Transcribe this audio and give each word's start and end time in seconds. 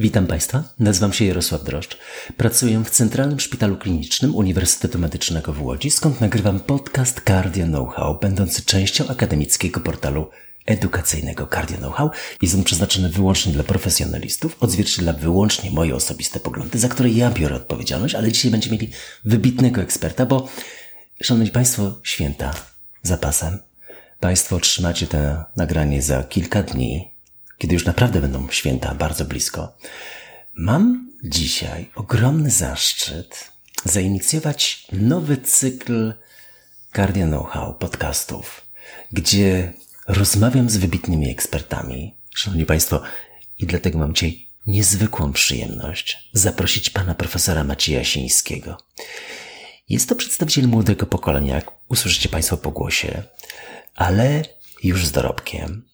Witam 0.00 0.26
Państwa, 0.26 0.64
nazywam 0.78 1.12
się 1.12 1.24
Jarosław 1.24 1.64
Droszcz. 1.64 1.98
Pracuję 2.36 2.84
w 2.84 2.90
Centralnym 2.90 3.40
Szpitalu 3.40 3.76
Klinicznym 3.76 4.34
Uniwersytetu 4.34 4.98
Medycznego 4.98 5.52
w 5.52 5.62
Łodzi, 5.62 5.90
skąd 5.90 6.20
nagrywam 6.20 6.60
podcast 6.60 7.20
Cardio 7.26 7.66
Know-how, 7.66 8.18
będący 8.18 8.62
częścią 8.62 9.08
akademickiego 9.08 9.80
portalu 9.80 10.30
edukacyjnego 10.66 11.46
Cardio 11.46 11.76
Know-how. 11.76 12.10
Jest 12.42 12.54
on 12.54 12.64
przeznaczony 12.64 13.08
wyłącznie 13.08 13.52
dla 13.52 13.64
profesjonalistów, 13.64 14.56
odzwierciedla 14.60 15.12
wyłącznie 15.12 15.70
moje 15.70 15.94
osobiste 15.94 16.40
poglądy, 16.40 16.78
za 16.78 16.88
które 16.88 17.08
ja 17.10 17.30
biorę 17.30 17.56
odpowiedzialność, 17.56 18.14
ale 18.14 18.32
dzisiaj 18.32 18.50
będziemy 18.50 18.76
mieli 18.76 18.90
wybitnego 19.24 19.80
eksperta, 19.80 20.26
bo, 20.26 20.48
szanowni 21.22 21.50
Państwo, 21.50 22.00
święta 22.02 22.54
zapasem. 23.02 23.58
Państwo 24.20 24.56
otrzymacie 24.56 25.06
to 25.06 25.18
nagranie 25.56 26.02
za 26.02 26.22
kilka 26.22 26.62
dni, 26.62 27.17
kiedy 27.58 27.74
już 27.74 27.84
naprawdę 27.84 28.20
będą 28.20 28.48
święta 28.50 28.94
bardzo 28.94 29.24
blisko, 29.24 29.76
mam 30.54 31.10
dzisiaj 31.24 31.90
ogromny 31.94 32.50
zaszczyt 32.50 33.52
zainicjować 33.84 34.86
nowy 34.92 35.36
cykl 35.36 36.14
Cardio 36.96 37.26
Know-how 37.26 37.74
podcastów, 37.74 38.66
gdzie 39.12 39.72
rozmawiam 40.08 40.70
z 40.70 40.76
wybitnymi 40.76 41.30
ekspertami. 41.30 42.14
Szanowni 42.34 42.66
Państwo, 42.66 43.02
i 43.58 43.66
dlatego 43.66 43.98
mam 43.98 44.14
dzisiaj 44.14 44.46
niezwykłą 44.66 45.32
przyjemność 45.32 46.28
zaprosić 46.32 46.90
pana 46.90 47.14
profesora 47.14 47.64
Macieja 47.64 48.04
Sińskiego. 48.04 48.78
Jest 49.88 50.08
to 50.08 50.14
przedstawiciel 50.14 50.68
młodego 50.68 51.06
pokolenia, 51.06 51.54
jak 51.54 51.70
usłyszycie 51.88 52.28
Państwo 52.28 52.56
po 52.56 52.70
głosie, 52.70 53.22
ale 53.94 54.42
już 54.82 55.06
z 55.06 55.12
dorobkiem 55.12 55.87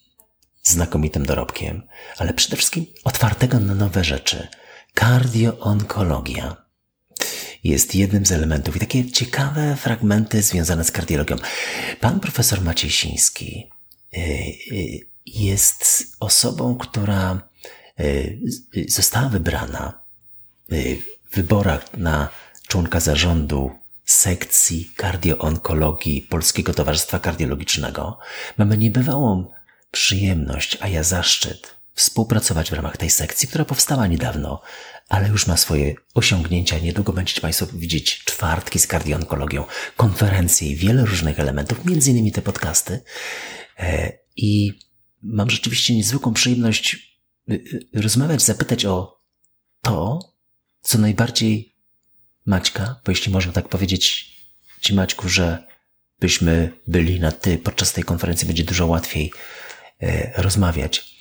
znakomitym 0.65 1.27
dorobkiem, 1.27 1.83
ale 2.17 2.35
przede 2.35 2.57
wszystkim 2.57 2.87
otwartego 3.05 3.61
na 3.61 3.75
nowe 3.75 4.05
rzeczy. 4.05 4.49
Kardioonkologia 4.95 6.57
jest 7.65 7.95
jednym 7.95 8.27
z 8.27 8.33
elementów 8.33 8.77
i 8.77 8.81
takie 8.81 9.11
ciekawe 9.11 9.77
fragmenty 9.77 10.43
związane 10.43 10.85
z 10.85 10.91
kardiologią. 10.91 11.37
Pan 12.01 12.21
profesor 12.21 12.63
Maciej 12.63 12.91
Siński 12.91 13.71
y, 14.17 14.21
y, 14.73 15.01
jest 15.27 16.07
osobą, 16.21 16.77
która 16.77 17.49
y, 18.01 18.39
została 18.89 19.29
wybrana 19.29 20.05
w 21.31 21.37
wyborach 21.37 21.97
na 21.97 22.29
członka 22.69 23.01
zarządu 23.01 23.71
sekcji 24.05 24.91
kardioonkologii 24.97 26.23
Polskiego 26.23 26.75
Towarzystwa 26.75 27.19
Kardiologicznego. 27.19 28.19
Mamy 28.59 28.79
niebywałą 28.79 29.54
przyjemność, 29.95 30.79
a 30.81 30.89
ja 30.89 31.03
zaszczyt 31.03 31.75
współpracować 31.95 32.71
w 32.71 32.73
ramach 32.73 32.97
tej 32.97 33.11
sekcji, 33.11 33.49
która 33.49 33.65
powstała 33.65 34.07
niedawno, 34.07 34.63
ale 35.09 35.29
już 35.29 35.47
ma 35.47 35.57
swoje 35.57 35.95
osiągnięcia. 36.15 36.79
Niedługo 36.79 37.13
będziecie 37.13 37.41
Państwo 37.41 37.67
widzieć 37.67 38.25
czwartki 38.25 38.79
z 38.79 38.87
kardionkologią, 38.87 39.65
konferencje 39.97 40.69
i 40.69 40.77
wiele 40.77 41.05
różnych 41.05 41.41
elementów, 41.41 41.85
między 41.85 42.11
innymi 42.11 42.33
te 42.33 42.43
podcasty. 42.43 43.03
E, 43.79 44.13
I 44.37 44.79
mam 45.23 45.51
rzeczywiście 45.51 45.95
niezwykłą 45.95 46.33
przyjemność 46.33 46.95
y, 47.51 47.55
y, 47.55 48.01
rozmawiać, 48.01 48.43
zapytać 48.43 48.85
o 48.85 49.21
to, 49.83 50.19
co 50.81 50.99
najbardziej 50.99 51.75
Maćka, 52.47 53.01
bo 53.05 53.13
jeśli 53.13 53.33
można 53.33 53.53
tak 53.53 53.69
powiedzieć 53.69 54.35
Ci 54.81 54.95
Maćku, 54.95 55.29
że 55.29 55.67
byśmy 56.21 56.73
byli 56.87 57.21
na 57.21 57.33
ty 57.33 57.59
podczas 57.59 57.93
tej 57.93 58.05
konferencji, 58.05 58.47
będzie 58.47 58.65
dużo 58.65 58.87
łatwiej 58.87 59.33
rozmawiać. 60.37 61.21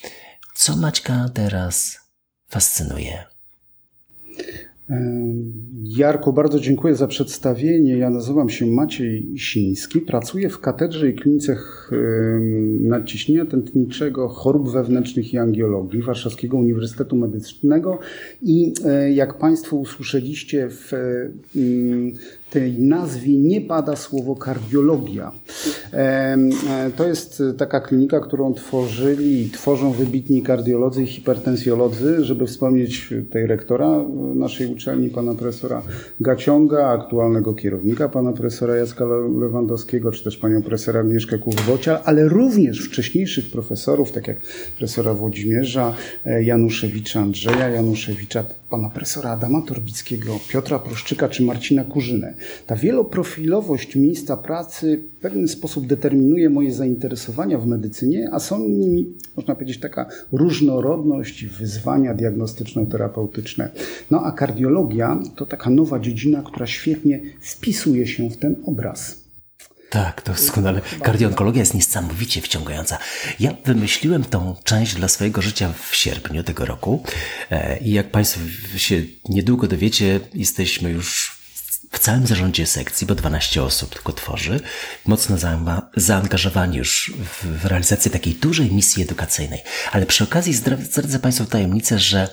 Co 0.53 0.75
Maćka 0.75 1.29
teraz 1.33 1.99
fascynuje? 2.49 3.23
Jarku, 5.97 6.33
bardzo 6.33 6.59
dziękuję 6.59 6.95
za 6.95 7.07
przedstawienie. 7.07 7.97
Ja 7.97 8.09
nazywam 8.09 8.49
się 8.49 8.65
Maciej 8.65 9.27
Siński. 9.35 10.01
Pracuję 10.01 10.49
w 10.49 10.59
katedrze 10.59 11.09
i 11.09 11.13
klinice 11.13 11.57
nadciśnienia 12.79 13.45
tętniczego, 13.45 14.29
chorób 14.29 14.71
wewnętrznych 14.71 15.33
i 15.33 15.37
angiologii 15.37 16.01
Warszawskiego 16.01 16.57
Uniwersytetu 16.57 17.15
Medycznego 17.15 17.99
i 18.41 18.73
e, 18.85 19.13
jak 19.13 19.37
Państwo 19.37 19.75
usłyszeliście 19.75 20.67
w 20.69 20.91
tej 22.53 22.79
nazwie 22.79 23.37
nie 23.37 23.61
pada 23.61 23.95
słowo 23.95 24.35
kardiologia. 24.35 25.31
E, 25.93 26.37
to 26.95 27.07
jest 27.07 27.43
taka 27.57 27.79
klinika, 27.79 28.19
którą 28.19 28.53
tworzyli 28.53 29.41
i 29.41 29.49
tworzą 29.49 29.91
wybitni 29.91 30.41
kardiolodzy 30.41 31.03
i 31.03 31.07
hipertensjolodzy, 31.07 32.23
żeby 32.25 32.47
wspomnieć 32.47 33.13
tej 33.31 33.47
rektora 33.47 34.05
naszej 34.35 34.67
uczelni, 34.67 34.82
pana 35.13 35.35
profesora 35.35 35.81
Gaciąga, 36.19 36.87
aktualnego 36.87 37.53
kierownika, 37.53 38.09
pana 38.09 38.31
profesora 38.31 38.75
Jacka 38.75 39.05
Lewandowskiego, 39.39 40.11
czy 40.11 40.23
też 40.23 40.37
panią 40.37 40.61
profesora 40.61 40.99
Agnieszkę 40.99 41.37
Kuchbocia, 41.37 42.03
ale 42.03 42.27
również 42.29 42.79
wcześniejszych 42.79 43.51
profesorów, 43.51 44.11
tak 44.11 44.27
jak 44.27 44.37
profesora 44.77 45.13
Włodzimierza, 45.13 45.93
e, 46.25 46.43
Januszewicza 46.43 47.19
Andrzeja, 47.19 47.69
Januszewicza, 47.69 48.43
pana 48.69 48.89
profesora 48.89 49.29
Adama 49.29 49.61
Torbickiego, 49.61 50.39
Piotra 50.47 50.79
Proszczyka 50.79 51.29
czy 51.29 51.43
Marcina 51.43 51.83
Kurzynę. 51.83 52.33
Ta 52.67 52.75
wieloprofilowość 52.75 53.95
miejsca 53.95 54.37
pracy 54.37 55.03
w 55.17 55.21
pewien 55.21 55.47
sposób 55.47 55.87
determinuje 55.87 56.49
moje 56.49 56.73
zainteresowania 56.73 57.57
w 57.57 57.67
medycynie, 57.67 58.29
a 58.31 58.39
są 58.39 58.59
nimi, 58.59 59.13
można 59.37 59.55
powiedzieć, 59.55 59.79
taka 59.79 60.05
różnorodność, 60.31 61.45
wyzwania 61.45 62.13
diagnostyczno-terapeutyczne. 62.13 63.69
No 64.11 64.23
a 64.23 64.31
kardiologia 64.63 65.19
to 65.35 65.45
taka 65.45 65.69
nowa 65.69 65.99
dziedzina, 65.99 66.41
która 66.41 66.67
świetnie 66.67 67.19
wpisuje 67.41 68.07
się 68.07 68.29
w 68.29 68.37
ten 68.37 68.55
obraz. 68.65 69.23
Tak, 69.89 70.21
to 70.21 70.31
doskonale. 70.31 70.81
Kardionkologia 71.03 71.59
jest 71.59 71.73
niesamowicie 71.73 72.41
wciągająca. 72.41 72.97
Ja 73.39 73.55
wymyśliłem 73.65 74.23
tą 74.23 74.55
część 74.63 74.95
dla 74.95 75.07
swojego 75.07 75.41
życia 75.41 75.73
w 75.89 75.95
sierpniu 75.95 76.43
tego 76.43 76.65
roku 76.65 77.03
e, 77.51 77.79
i 77.79 77.91
jak 77.91 78.11
Państwo 78.11 78.39
się 78.77 79.01
niedługo 79.29 79.67
dowiecie, 79.67 80.19
jesteśmy 80.33 80.91
już 80.91 81.37
w 81.91 81.99
całym 81.99 82.27
zarządzie 82.27 82.65
sekcji, 82.65 83.07
bo 83.07 83.15
12 83.15 83.63
osób 83.63 83.93
tylko 83.93 84.13
tworzy, 84.13 84.59
mocno 85.05 85.37
zaangażowani 85.95 86.77
już 86.77 87.13
w, 87.41 87.65
realizację 87.65 88.11
takiej 88.11 88.33
dużej 88.33 88.71
misji 88.71 89.03
edukacyjnej. 89.03 89.61
Ale 89.91 90.05
przy 90.05 90.23
okazji 90.23 90.53
zdradzę 90.53 91.19
Państwu 91.19 91.45
tajemnicę, 91.45 91.99
że 91.99 92.27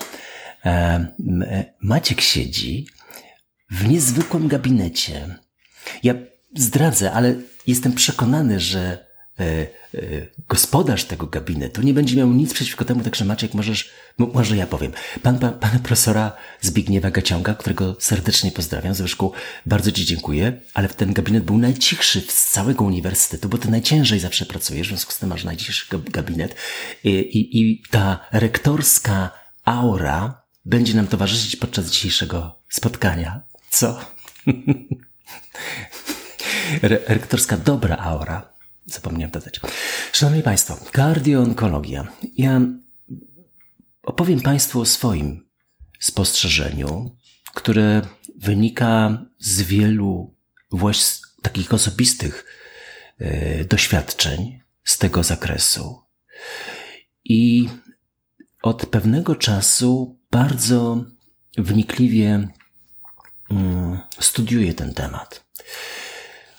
Maciek 1.81 2.21
siedzi 2.21 2.87
w 3.71 3.89
niezwykłym 3.89 4.49
gabinecie. 4.49 5.37
Ja 6.03 6.15
zdradzę, 6.57 7.13
ale 7.13 7.35
jestem 7.67 7.93
przekonany, 7.93 8.61
że 8.61 9.07
e, 9.41 9.45
e, 9.45 9.67
gospodarz 10.49 11.05
tego 11.05 11.27
gabinetu 11.27 11.83
nie 11.83 11.95
będzie 11.95 12.17
miał 12.17 12.33
nic 12.33 12.55
przeciwko 12.55 12.85
temu, 12.85 13.05
także 13.05 13.25
Maciek, 13.25 13.55
możesz, 13.55 13.91
może 14.19 14.57
ja 14.57 14.67
powiem. 14.67 14.93
Pan, 15.23 15.39
pan, 15.39 15.59
pana 15.59 15.79
profesora 15.79 16.33
Zbigniewa 16.61 17.11
Gaciąga, 17.11 17.55
którego 17.55 17.97
serdecznie 18.01 18.53
pozdrawiam, 18.53 18.95
Zbyszku, 18.95 19.33
bardzo 19.67 19.93
Ci 19.93 20.05
dziękuję, 20.05 20.61
ale 20.75 20.89
ten 20.89 21.13
gabinet 21.13 21.45
był 21.45 21.59
najcichszy 21.59 22.21
z 22.21 22.51
całego 22.51 22.85
uniwersytetu, 22.85 23.49
bo 23.49 23.59
Ty 23.59 23.71
najciężej 23.71 24.21
zawsze 24.21 24.47
pracujesz, 24.47 24.87
w 24.87 24.91
związku 24.91 25.13
z 25.13 25.19
tym 25.19 25.29
masz 25.29 25.45
najcichszy 25.45 25.87
gabinet 26.11 26.55
i, 27.05 27.11
i, 27.11 27.61
i 27.61 27.83
ta 27.91 28.29
rektorska 28.33 29.31
aura 29.65 30.40
będzie 30.65 30.95
nam 30.95 31.07
towarzyszyć 31.07 31.57
podczas 31.57 31.91
dzisiejszego 31.91 32.61
spotkania. 32.69 33.41
Co? 33.71 34.01
Re 36.83 36.99
rektorska 37.07 37.57
dobra 37.57 37.97
aura. 37.97 38.53
Zapomniałem 38.87 39.31
dodać. 39.31 39.61
Szanowni 40.13 40.43
Państwo, 40.43 40.79
kardioonkologia. 40.93 42.09
Ja 42.37 42.61
opowiem 44.03 44.41
Państwu 44.41 44.81
o 44.81 44.87
swoim 44.87 45.49
spostrzeżeniu, 46.01 47.17
które 47.55 48.03
wynika 48.37 49.25
z 49.39 49.63
wielu 49.63 50.35
właśnie 50.71 51.27
takich 51.43 51.75
osobistych 51.75 52.45
e, 53.19 53.65
doświadczeń 53.65 54.61
z 54.85 54.99
tego 54.99 55.23
zakresu. 55.23 56.01
I 57.25 57.69
od 58.63 58.87
pewnego 58.87 59.37
czasu 59.37 60.20
bardzo 60.31 61.05
wnikliwie 61.59 62.49
mm, 63.51 63.99
studiuję 64.21 64.75
ten 64.75 64.95
temat. 64.95 65.45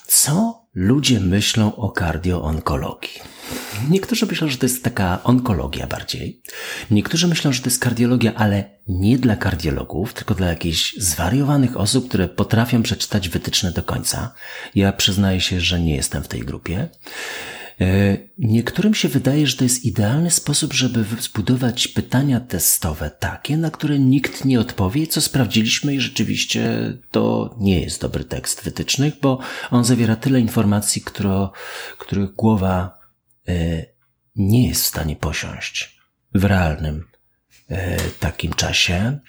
Co 0.07 0.65
ludzie 0.73 1.19
myślą 1.19 1.75
o 1.75 1.91
kardioonkologii? 1.91 3.21
Niektórzy 3.89 4.25
myślą, 4.25 4.47
że 4.47 4.57
to 4.57 4.65
jest 4.65 4.83
taka 4.83 5.23
onkologia 5.23 5.87
bardziej. 5.87 6.41
Niektórzy 6.91 7.27
myślą, 7.27 7.51
że 7.51 7.61
to 7.61 7.67
jest 7.67 7.79
kardiologia, 7.79 8.33
ale 8.35 8.79
nie 8.87 9.17
dla 9.17 9.35
kardiologów, 9.35 10.13
tylko 10.13 10.35
dla 10.35 10.47
jakichś 10.47 10.93
zwariowanych 10.97 11.77
osób, 11.77 12.09
które 12.09 12.27
potrafią 12.27 12.83
przeczytać 12.83 13.29
wytyczne 13.29 13.71
do 13.71 13.83
końca. 13.83 14.33
Ja 14.75 14.93
przyznaję 14.93 15.41
się, 15.41 15.61
że 15.61 15.79
nie 15.79 15.95
jestem 15.95 16.23
w 16.23 16.27
tej 16.27 16.39
grupie. 16.39 16.89
E, 17.81 18.17
niektórym 18.37 18.95
się 18.95 19.09
wydaje, 19.09 19.47
że 19.47 19.57
to 19.57 19.63
jest 19.63 19.85
idealny 19.85 20.31
sposób, 20.31 20.73
żeby 20.73 21.05
zbudować 21.19 21.87
pytania 21.87 22.39
testowe 22.39 23.11
takie, 23.19 23.57
na 23.57 23.71
które 23.71 23.99
nikt 23.99 24.45
nie 24.45 24.59
odpowie, 24.59 25.07
co 25.07 25.21
sprawdziliśmy 25.21 25.95
i 25.95 25.99
rzeczywiście 25.99 26.93
to 27.11 27.55
nie 27.59 27.81
jest 27.81 28.01
dobry 28.01 28.23
tekst 28.23 28.63
wytycznych, 28.63 29.13
bo 29.21 29.39
on 29.71 29.83
zawiera 29.83 30.15
tyle 30.15 30.39
informacji, 30.39 31.03
których 31.97 32.33
głowa 32.35 32.99
e, 33.47 33.85
nie 34.35 34.67
jest 34.67 34.83
w 34.83 34.87
stanie 34.87 35.15
posiąść 35.15 35.99
w 36.35 36.45
realnym 36.45 37.07
e, 37.69 37.97
takim 38.19 38.53
czasie. 38.53 39.19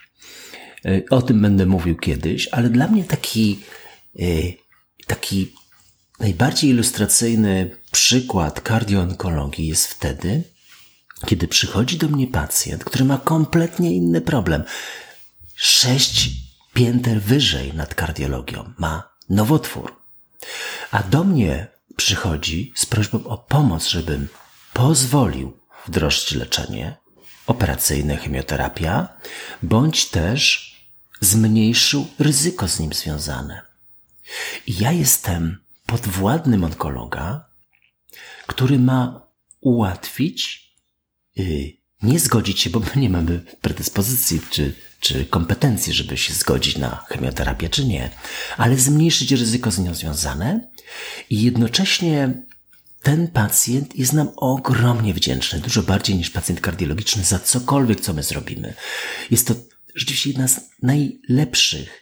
O 1.10 1.22
tym 1.22 1.42
będę 1.42 1.66
mówił 1.66 1.96
kiedyś, 1.96 2.48
ale 2.52 2.70
dla 2.70 2.88
mnie 2.88 3.04
taki, 3.04 3.60
taki 5.06 5.52
Najbardziej 6.22 6.70
ilustracyjny 6.70 7.70
przykład 7.92 8.60
kardioonkologii 8.60 9.66
jest 9.66 9.86
wtedy, 9.86 10.42
kiedy 11.26 11.48
przychodzi 11.48 11.98
do 11.98 12.08
mnie 12.08 12.26
pacjent, 12.26 12.84
który 12.84 13.04
ma 13.04 13.18
kompletnie 13.18 13.92
inny 13.92 14.20
problem. 14.20 14.64
Sześć 15.54 16.30
pięter 16.74 17.22
wyżej 17.22 17.74
nad 17.74 17.94
kardiologią 17.94 18.72
ma 18.78 19.12
nowotwór. 19.28 19.96
A 20.90 21.02
do 21.02 21.24
mnie 21.24 21.66
przychodzi 21.96 22.72
z 22.76 22.86
prośbą 22.86 23.24
o 23.24 23.38
pomoc, 23.38 23.88
żebym 23.88 24.28
pozwolił 24.72 25.56
wdrożyć 25.86 26.32
leczenie 26.32 26.96
operacyjne, 27.46 28.16
chemioterapia, 28.16 29.08
bądź 29.62 30.08
też 30.08 30.72
zmniejszył 31.20 32.06
ryzyko 32.18 32.68
z 32.68 32.80
nim 32.80 32.92
związane. 32.92 33.62
I 34.66 34.78
ja 34.78 34.92
jestem 34.92 35.58
podwładnym 35.86 36.64
onkologa, 36.64 37.51
który 38.52 38.78
ma 38.78 39.28
ułatwić, 39.60 40.72
yy, 41.36 41.72
nie 42.02 42.18
zgodzić 42.18 42.60
się, 42.60 42.70
bo 42.70 42.80
my 42.80 43.00
nie 43.02 43.10
mamy 43.10 43.44
predyspozycji 43.60 44.40
czy, 44.50 44.74
czy 45.00 45.24
kompetencji, 45.24 45.92
żeby 45.92 46.16
się 46.16 46.34
zgodzić 46.34 46.78
na 46.78 47.04
chemioterapię, 47.08 47.68
czy 47.68 47.84
nie, 47.84 48.10
ale 48.56 48.76
zmniejszyć 48.76 49.32
ryzyko 49.32 49.70
z 49.70 49.78
nią 49.78 49.94
związane 49.94 50.70
i 51.30 51.42
jednocześnie 51.42 52.42
ten 53.02 53.28
pacjent 53.28 53.96
jest 53.96 54.12
nam 54.12 54.30
ogromnie 54.36 55.14
wdzięczny, 55.14 55.60
dużo 55.60 55.82
bardziej 55.82 56.16
niż 56.16 56.30
pacjent 56.30 56.60
kardiologiczny 56.60 57.24
za 57.24 57.38
cokolwiek, 57.38 58.00
co 58.00 58.12
my 58.12 58.22
zrobimy. 58.22 58.74
Jest 59.30 59.46
to 59.46 59.54
rzeczywiście 59.94 60.30
jedna 60.30 60.48
z 60.48 60.60
najlepszych 60.82 62.01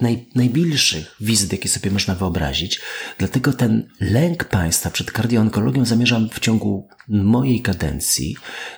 naj, 0.00 0.26
najbliższych 0.34 1.16
wizyt, 1.20 1.52
jakie 1.52 1.68
sobie 1.68 1.90
można 1.90 2.14
wyobrazić. 2.14 2.80
Dlatego 3.18 3.52
ten 3.52 3.88
lęk 4.00 4.44
państwa 4.44 4.90
przed 4.90 5.12
kardioonkologią 5.12 5.84
zamierzam 5.84 6.28
w 6.32 6.40
ciągu 6.40 6.88
mojej 7.08 7.62
kadencji 7.62 8.36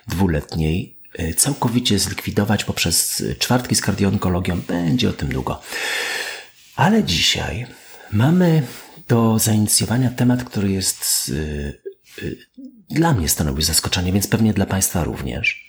dwuletniej 0.08 0.98
y, 1.20 1.34
całkowicie 1.34 1.98
zlikwidować 1.98 2.64
poprzez 2.64 3.24
czwartki 3.38 3.74
z 3.74 3.80
kardioonkologią. 3.80 4.60
Będzie 4.60 5.08
o 5.08 5.12
tym 5.12 5.28
długo. 5.28 5.60
Ale 6.76 7.04
dzisiaj 7.04 7.66
mamy 8.12 8.62
do 9.08 9.38
zainicjowania 9.38 10.10
temat, 10.10 10.44
który 10.44 10.72
jest 10.72 11.28
y, 11.28 11.82
dla 12.90 13.12
mnie 13.12 13.28
stanowi 13.28 13.62
zaskoczenie, 13.62 14.12
więc 14.12 14.26
pewnie 14.26 14.52
dla 14.52 14.66
Państwa 14.66 15.04
również, 15.04 15.68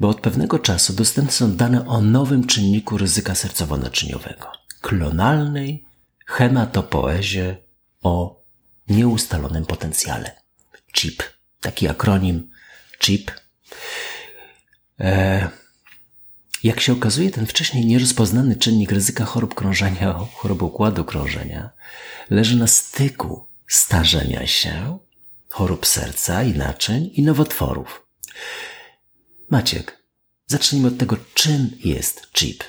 bo 0.00 0.08
od 0.08 0.20
pewnego 0.20 0.58
czasu 0.58 0.92
dostępne 0.92 1.32
są 1.32 1.56
dane 1.56 1.86
o 1.86 2.00
nowym 2.00 2.46
czynniku 2.46 2.98
ryzyka 2.98 3.32
sercowo-naczyniowego 3.32 4.46
klonalnej 4.80 5.84
hematopoezie 6.26 7.56
o 8.02 8.42
nieustalonym 8.88 9.66
potencjale. 9.66 10.30
CHIP, 10.92 11.22
taki 11.60 11.88
akronim 11.88 12.50
CHIP. 12.98 13.32
E, 15.00 15.48
jak 16.62 16.80
się 16.80 16.92
okazuje, 16.92 17.30
ten 17.30 17.46
wcześniej 17.46 17.86
nierozpoznany 17.86 18.56
czynnik 18.56 18.92
ryzyka 18.92 19.24
chorób 19.24 19.54
krążenia, 19.54 20.14
choroby 20.34 20.64
układu 20.64 21.04
krążenia, 21.04 21.70
leży 22.30 22.56
na 22.56 22.66
styku 22.66 23.46
starzenia 23.68 24.46
się, 24.46 24.98
chorób 25.48 25.86
serca 25.86 26.42
i 26.42 26.52
naczyń 26.52 27.10
i 27.12 27.22
nowotworów. 27.22 28.06
Maciek, 29.50 29.98
zacznijmy 30.46 30.88
od 30.88 30.98
tego, 30.98 31.16
czym 31.34 31.70
jest 31.84 32.32
chip. 32.32 32.64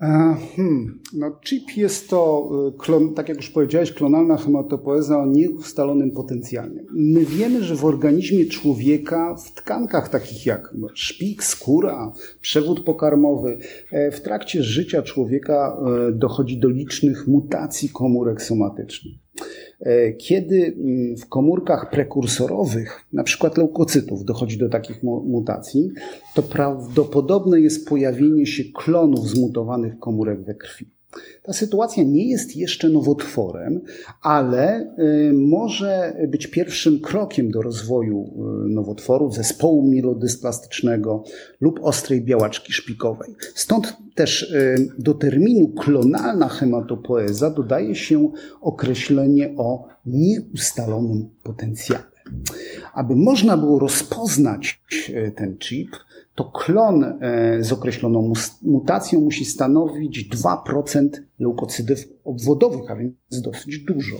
E, 0.00 0.36
hmm. 0.56 1.00
No, 1.12 1.30
chip 1.44 1.76
jest 1.76 2.10
to, 2.10 2.50
e, 2.68 2.78
klon, 2.78 3.14
tak 3.14 3.28
jak 3.28 3.36
już 3.36 3.50
powiedziałeś, 3.50 3.92
klonalna 3.92 4.36
hematopoeza 4.36 5.18
o 5.18 5.26
nieustalonym 5.26 6.10
potencjalnie. 6.10 6.84
My 6.92 7.24
wiemy, 7.24 7.64
że 7.64 7.76
w 7.76 7.84
organizmie 7.84 8.46
człowieka, 8.46 9.34
w 9.34 9.52
tkankach 9.52 10.08
takich 10.08 10.46
jak 10.46 10.74
szpik, 10.94 11.44
skóra, 11.44 12.12
przewód 12.40 12.84
pokarmowy, 12.84 13.58
e, 13.90 14.10
w 14.10 14.20
trakcie 14.20 14.62
życia 14.62 15.02
człowieka 15.02 15.76
dochodzi 16.12 16.58
do 16.58 16.68
licznych 16.68 17.26
mutacji 17.26 17.88
komórek 17.88 18.42
somatycznych. 18.42 19.14
E, 19.80 20.12
kiedy 20.12 20.74
mm, 20.76 21.16
w 21.16 21.28
komórkach 21.28 21.90
prekursorowych, 21.90 23.04
na 23.12 23.24
przykład 23.24 23.58
leukocytów, 23.58 24.24
dochodzi 24.24 24.58
do 24.58 24.68
takich 24.68 25.02
mutacji, 25.02 25.90
to 26.34 26.42
prawdopodobne 26.42 27.60
jest 27.60 27.88
pojawienie 27.88 28.46
się 28.46 28.64
klonów 28.74 29.28
zmutowanych 29.28 29.98
komórek 29.98 30.42
we 30.42 30.54
krwi. 30.54 30.93
Ta 31.42 31.52
sytuacja 31.52 32.02
nie 32.02 32.28
jest 32.28 32.56
jeszcze 32.56 32.88
nowotworem, 32.88 33.80
ale 34.22 34.94
y, 34.98 35.32
może 35.32 36.16
być 36.28 36.46
pierwszym 36.46 37.00
krokiem 37.00 37.50
do 37.50 37.62
rozwoju 37.62 38.24
y, 38.66 38.68
nowotworu, 38.68 39.30
zespołu 39.30 39.90
mielodysplastycznego 39.90 41.24
lub 41.60 41.80
ostrej 41.82 42.20
białaczki 42.20 42.72
szpikowej. 42.72 43.34
Stąd 43.54 43.96
też 44.14 44.42
y, 44.42 44.88
do 44.98 45.14
terminu 45.14 45.68
klonalna 45.68 46.48
hematopoeza 46.48 47.50
dodaje 47.50 47.94
się 47.94 48.30
określenie 48.60 49.54
o 49.56 49.88
nieustalonym 50.06 51.28
potencjale. 51.42 52.04
Aby 52.94 53.16
można 53.16 53.56
było 53.56 53.78
rozpoznać 53.78 54.82
ten 55.36 55.58
chip, 55.58 55.90
to 56.34 56.44
klon 56.44 57.04
e, 57.04 57.16
z 57.60 57.72
określoną 57.72 58.32
mutacją 58.62 59.20
musi 59.20 59.44
stanowić 59.44 60.30
2% 60.30 61.08
leukocytów 61.38 61.98
obwodowych, 62.24 62.90
a 62.90 62.96
więc 62.96 63.14
dosyć 63.42 63.78
dużo. 63.78 64.16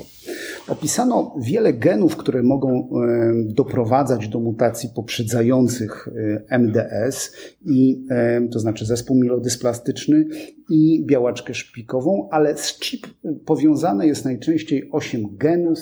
Opisano 0.68 1.34
wiele 1.40 1.72
genów, 1.72 2.16
które 2.16 2.42
mogą 2.42 2.70
e, 2.78 3.32
doprowadzać 3.44 4.28
do 4.28 4.40
mutacji 4.40 4.88
poprzedzających 4.94 6.08
e, 6.48 6.58
MDS, 6.58 7.32
i, 7.66 8.06
to 8.52 8.58
znaczy 8.58 8.86
zespół 8.86 9.16
mielodysplastyczny 9.16 10.26
i 10.70 11.04
białaczkę 11.06 11.54
szpikową, 11.54 12.28
ale 12.30 12.56
z 12.56 12.78
chip 12.78 13.06
powiązane 13.44 14.06
jest 14.06 14.24
najczęściej 14.24 14.88
8 14.92 15.36
genów, 15.36 15.78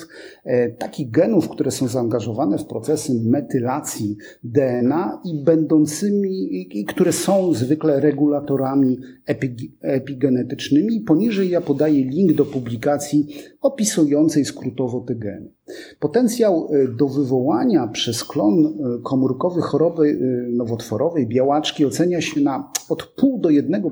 takich 0.79 1.11
genów, 1.11 1.49
które 1.49 1.71
są 1.71 1.89
zaangażowane 1.89 2.59
w 2.59 2.65
procesy 2.65 3.13
metylacji 3.25 4.17
DNA 4.45 5.21
i 5.25 5.45
będącymi 5.45 6.49
i 6.81 6.85
które 6.85 7.13
są 7.13 7.55
zwykle 7.55 8.01
regulatorami 8.01 8.99
epigenetycznymi. 9.81 11.01
Poniżej 11.01 11.51
ja 11.51 11.61
podaję 11.61 12.05
link 12.05 12.33
do 12.33 12.45
publikacji 12.45 13.27
opisującej 13.61 14.45
skrótowo 14.73 15.01
te 15.01 15.15
geny. 15.15 15.53
Potencjał 16.01 16.69
e, 16.73 16.89
do 16.89 17.09
wywołania 17.09 17.89
przez 17.89 18.25
klon 18.25 18.67
e, 18.67 19.03
komórkowy 19.03 19.61
choroby 19.61 20.09
e, 20.09 20.51
nowotworowej 20.51 21.27
białaczki 21.27 21.85
ocenia 21.85 22.21
się 22.21 22.41
na 22.41 22.71
od 22.89 23.03
pół 23.03 23.41
do 23.41 23.51
jednego 23.51 23.91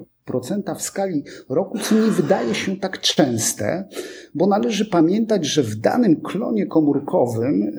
w 0.76 0.82
skali 0.82 1.24
roku, 1.48 1.78
co 1.78 1.94
nie 1.94 2.10
wydaje 2.10 2.54
się 2.54 2.76
tak 2.76 3.00
częste, 3.00 3.88
bo 4.34 4.46
należy 4.46 4.86
pamiętać, 4.86 5.44
że 5.44 5.62
w 5.62 5.74
danym 5.74 6.20
klonie 6.20 6.66
komórkowym, 6.66 7.72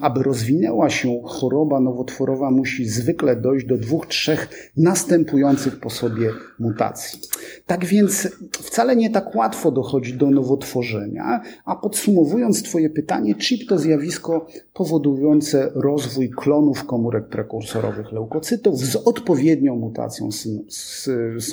aby 0.00 0.22
rozwinęła 0.22 0.90
się 0.90 1.20
choroba 1.24 1.80
nowotworowa, 1.80 2.50
musi 2.50 2.84
zwykle 2.84 3.36
dojść 3.36 3.66
do 3.66 3.76
dwóch, 3.76 4.06
trzech 4.06 4.72
następujących 4.76 5.80
po 5.80 5.90
sobie 5.90 6.30
mutacji. 6.58 7.20
Tak 7.66 7.84
więc 7.84 8.28
wcale 8.52 8.96
nie 8.96 9.10
tak 9.10 9.36
łatwo 9.36 9.70
dochodzi 9.70 10.14
do 10.14 10.30
nowotworzenia, 10.30 11.40
a 11.64 11.76
podsumowując 11.76 12.62
Twoje 12.62 12.90
pytanie, 12.90 13.34
chip 13.34 13.68
to 13.68 13.78
zjawisko 13.78 14.46
powodujące 14.74 15.70
rozwój 15.74 16.30
klonów 16.30 16.84
komórek 16.84 17.28
prekursorowych 17.28 18.12
leukocytów 18.12 18.78
z 18.78 18.96
odpowiednią 18.96 19.76
mutacją 19.76 20.28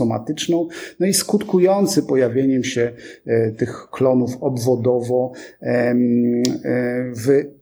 somatyczną, 0.06 0.68
no 1.00 1.08
i 1.08 1.14
skutkujący 1.14 2.04
pojawieniem 2.04 2.64
się 2.64 2.92
e, 3.26 3.52
tych 3.52 3.88
klonów 3.92 4.38
obwodowo 4.42 5.32
e, 5.62 5.96
w 7.12 7.56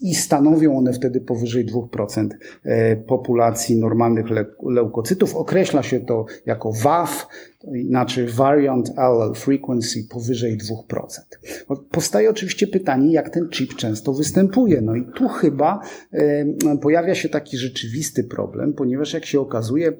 i 0.00 0.14
stanowią 0.14 0.78
one 0.78 0.92
wtedy 0.92 1.20
powyżej 1.20 1.66
2% 1.66 2.28
e, 2.64 2.96
populacji 2.96 3.76
normalnych 3.76 4.26
leukocytów. 4.62 5.36
Określa 5.36 5.82
się 5.82 6.00
to 6.00 6.26
jako 6.46 6.72
WAF, 6.72 7.26
inaczej 7.74 8.26
Variant 8.26 8.92
Allele 8.96 9.34
Frequency 9.34 10.04
powyżej 10.10 10.58
2%. 10.58 11.76
Powstaje 11.90 12.30
oczywiście 12.30 12.66
pytanie, 12.66 13.12
jak 13.12 13.30
ten 13.30 13.48
chip 13.48 13.74
często 13.74 14.12
występuje. 14.12 14.80
No 14.80 14.94
i 14.94 15.04
tu 15.14 15.28
chyba 15.28 15.80
pojawia 16.82 17.14
się 17.14 17.28
taki 17.28 17.56
rzeczywisty 17.56 18.24
problem, 18.24 18.72
ponieważ 18.72 19.12
jak 19.12 19.26
się 19.26 19.40
okazuje, 19.40 19.92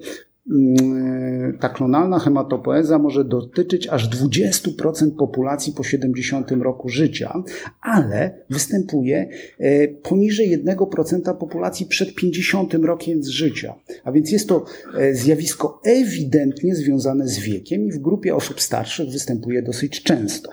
ta 1.59 1.69
klonalna 1.69 2.19
hematopoeza 2.19 2.99
może 2.99 3.25
dotyczyć 3.25 3.87
aż 3.87 4.09
20% 4.09 5.11
populacji 5.17 5.73
po 5.73 5.83
70 5.83 6.51
roku 6.51 6.89
życia, 6.89 7.43
ale 7.81 8.45
występuje 8.49 9.29
e, 9.59 9.87
poniżej 9.87 10.65
1% 10.65 11.37
populacji 11.37 11.85
przed 11.85 12.15
50 12.15 12.73
rokiem 12.73 13.23
życia. 13.23 13.75
A 14.03 14.11
więc 14.11 14.31
jest 14.31 14.49
to 14.49 14.65
e, 14.97 15.15
zjawisko 15.15 15.81
ewidentnie 15.83 16.75
związane 16.75 17.27
z 17.27 17.39
wiekiem 17.39 17.85
i 17.85 17.91
w 17.91 17.99
grupie 17.99 18.35
osób 18.35 18.61
starszych 18.61 19.09
występuje 19.09 19.61
dosyć 19.61 20.03
często. 20.03 20.51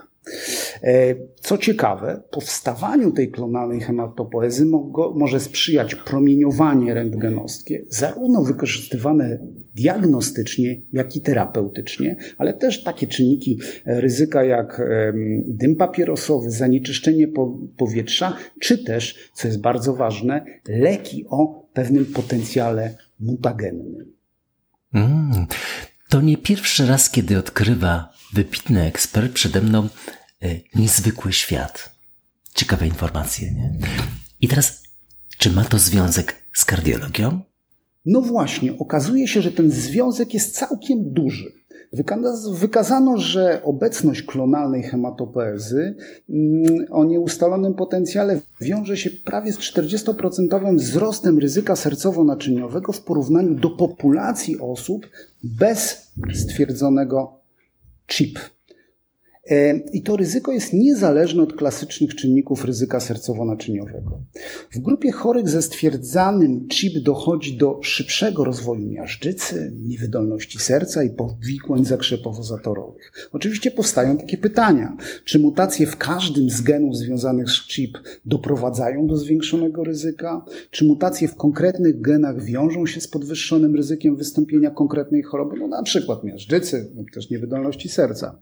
E, 0.83 1.15
co 1.41 1.59
ciekawe, 1.59 2.23
powstawaniu 2.31 3.13
tej 3.13 3.31
klonalnej 3.31 3.81
hematopoezy 3.81 4.67
może 5.15 5.41
sprzyjać 5.41 5.95
promieniowanie 5.95 6.95
rentgenowskie, 6.95 7.85
zarówno 7.89 8.43
wykorzystywane 8.43 9.39
diagnostycznie, 9.75 10.81
jak 10.93 11.17
i 11.17 11.21
terapeutycznie, 11.21 12.17
ale 12.39 12.53
też 12.53 12.83
takie 12.83 13.07
czynniki 13.07 13.59
ryzyka 13.87 14.45
jak 14.45 14.83
dym 15.47 15.77
papierosowy, 15.77 16.51
zanieczyszczenie 16.51 17.29
powietrza, 17.77 18.37
czy 18.61 18.79
też, 18.79 19.31
co 19.35 19.49
jest 19.49 19.61
bardzo 19.61 19.95
ważne, 19.95 20.45
leki 20.69 21.25
o 21.29 21.69
pewnym 21.73 22.07
potencjale 22.07 22.95
mutagennym. 23.21 24.13
Mm, 24.95 25.47
to 26.09 26.21
nie 26.21 26.37
pierwszy 26.37 26.87
raz, 26.87 27.11
kiedy 27.11 27.39
odkrywa 27.39 28.13
wybitny 28.33 28.83
ekspert 28.83 29.33
przede 29.33 29.61
mną 29.61 29.89
e, 30.43 30.49
niezwykły 30.75 31.33
świat. 31.33 31.95
Ciekawe 32.55 32.87
informacje, 32.87 33.53
nie? 33.53 33.73
I 34.41 34.49
teraz, 34.49 34.83
czy 35.39 35.51
ma 35.51 35.65
to 35.65 35.79
związek 35.79 36.43
z 36.53 36.65
kardiologią? 36.65 37.41
No 38.05 38.21
właśnie, 38.21 38.79
okazuje 38.79 39.29
się, 39.29 39.43
że 39.43 39.53
ten 39.53 39.71
związek 39.71 40.35
jest 40.35 40.55
całkiem 40.57 41.13
duży. 41.13 41.53
Wykazano, 42.53 43.19
że 43.19 43.61
obecność 43.65 44.23
klonalnej 44.23 44.83
hematopoezy 44.83 45.95
mm, 46.31 46.87
o 46.91 47.05
nieustalonym 47.05 47.75
potencjale 47.75 48.41
wiąże 48.61 48.97
się 48.97 49.11
prawie 49.11 49.53
z 49.53 49.59
40% 49.59 50.77
wzrostem 50.77 51.39
ryzyka 51.39 51.75
sercowo-naczyniowego 51.75 52.93
w 52.93 53.01
porównaniu 53.01 53.55
do 53.55 53.71
populacji 53.71 54.61
osób 54.61 55.09
bez 55.43 56.13
stwierdzonego 56.35 57.41
chip. 58.07 58.39
E, 59.51 59.77
I 59.77 60.03
to 60.03 60.17
ryzyko 60.17 60.53
jest 60.53 60.73
niezależne 60.73 61.43
od 61.43 61.53
klasycznych 61.53 62.15
czynników 62.15 62.65
ryzyka 62.65 62.99
sercowo-naczyniowego. 62.99 64.11
W 64.73 64.79
grupie 64.79 65.13
chorych 65.13 65.49
ze 65.49 65.63
stwierdzanym 65.63 66.69
chip 66.69 66.99
dochodzi 66.99 67.57
do 67.57 67.81
szybszego 67.83 68.45
rozwoju 68.45 68.87
miażdżycy, 68.87 69.73
niewydolności 69.83 70.59
serca 70.59 71.05
i 71.05 71.11
powikłań 71.11 71.85
zakrzepowo-zatorowych. 71.85 73.29
Oczywiście 73.33 73.71
powstają 73.71 74.17
takie 74.17 74.39
pytania, 74.39 74.97
czy 75.25 75.39
mutacje 75.39 75.87
w 75.87 75.97
każdym 75.97 76.51
z 76.51 76.61
genów 76.61 76.97
związanych 76.97 77.51
z 77.51 77.67
chip 77.67 77.99
doprowadzają 78.25 79.07
do 79.07 79.17
zwiększonego 79.17 79.85
ryzyka? 79.85 80.45
Czy 80.71 80.85
mutacje 80.85 81.29
w 81.29 81.35
konkretnych 81.35 82.01
genach 82.01 82.45
wiążą 82.45 82.87
się 82.87 83.01
z 83.01 83.09
podwyższonym 83.09 83.77
ryzykiem 83.77 84.17
wystąpienia 84.17 84.71
konkretnej 84.71 85.23
choroby, 85.23 85.57
no 85.59 85.69
na 85.69 85.83
przykład 85.83 86.25
miażdżycy 86.25 86.93
też 87.15 87.31
niewydolności 87.31 87.89
serca? 87.89 88.39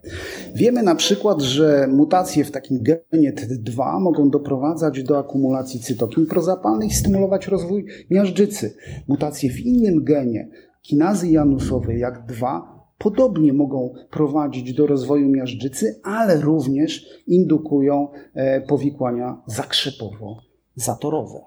Wiemy 0.54 0.82
na 0.82 0.91
na 0.92 0.96
przykład, 0.96 1.42
że 1.42 1.86
mutacje 1.86 2.44
w 2.44 2.50
takim 2.50 2.82
genie 2.82 3.32
TET2 3.32 4.00
mogą 4.00 4.30
doprowadzać 4.30 5.02
do 5.02 5.18
akumulacji 5.18 5.80
cytokin 5.80 6.26
prozapalnych 6.26 6.90
i 6.90 6.94
stymulować 6.94 7.48
rozwój 7.48 7.86
miażdżycy. 8.10 8.76
Mutacje 9.08 9.50
w 9.50 9.60
innym 9.60 10.04
genie, 10.04 10.48
kinazy 10.82 11.28
janusowej 11.28 12.00
jak 12.00 12.26
2, 12.26 12.86
podobnie 12.98 13.52
mogą 13.52 13.94
prowadzić 14.10 14.74
do 14.74 14.86
rozwoju 14.86 15.28
miażdżycy, 15.28 16.00
ale 16.02 16.40
również 16.40 17.06
indukują 17.26 18.08
e, 18.34 18.60
powikłania 18.60 19.42
zakrzepowo-zatorowe. 19.46 21.40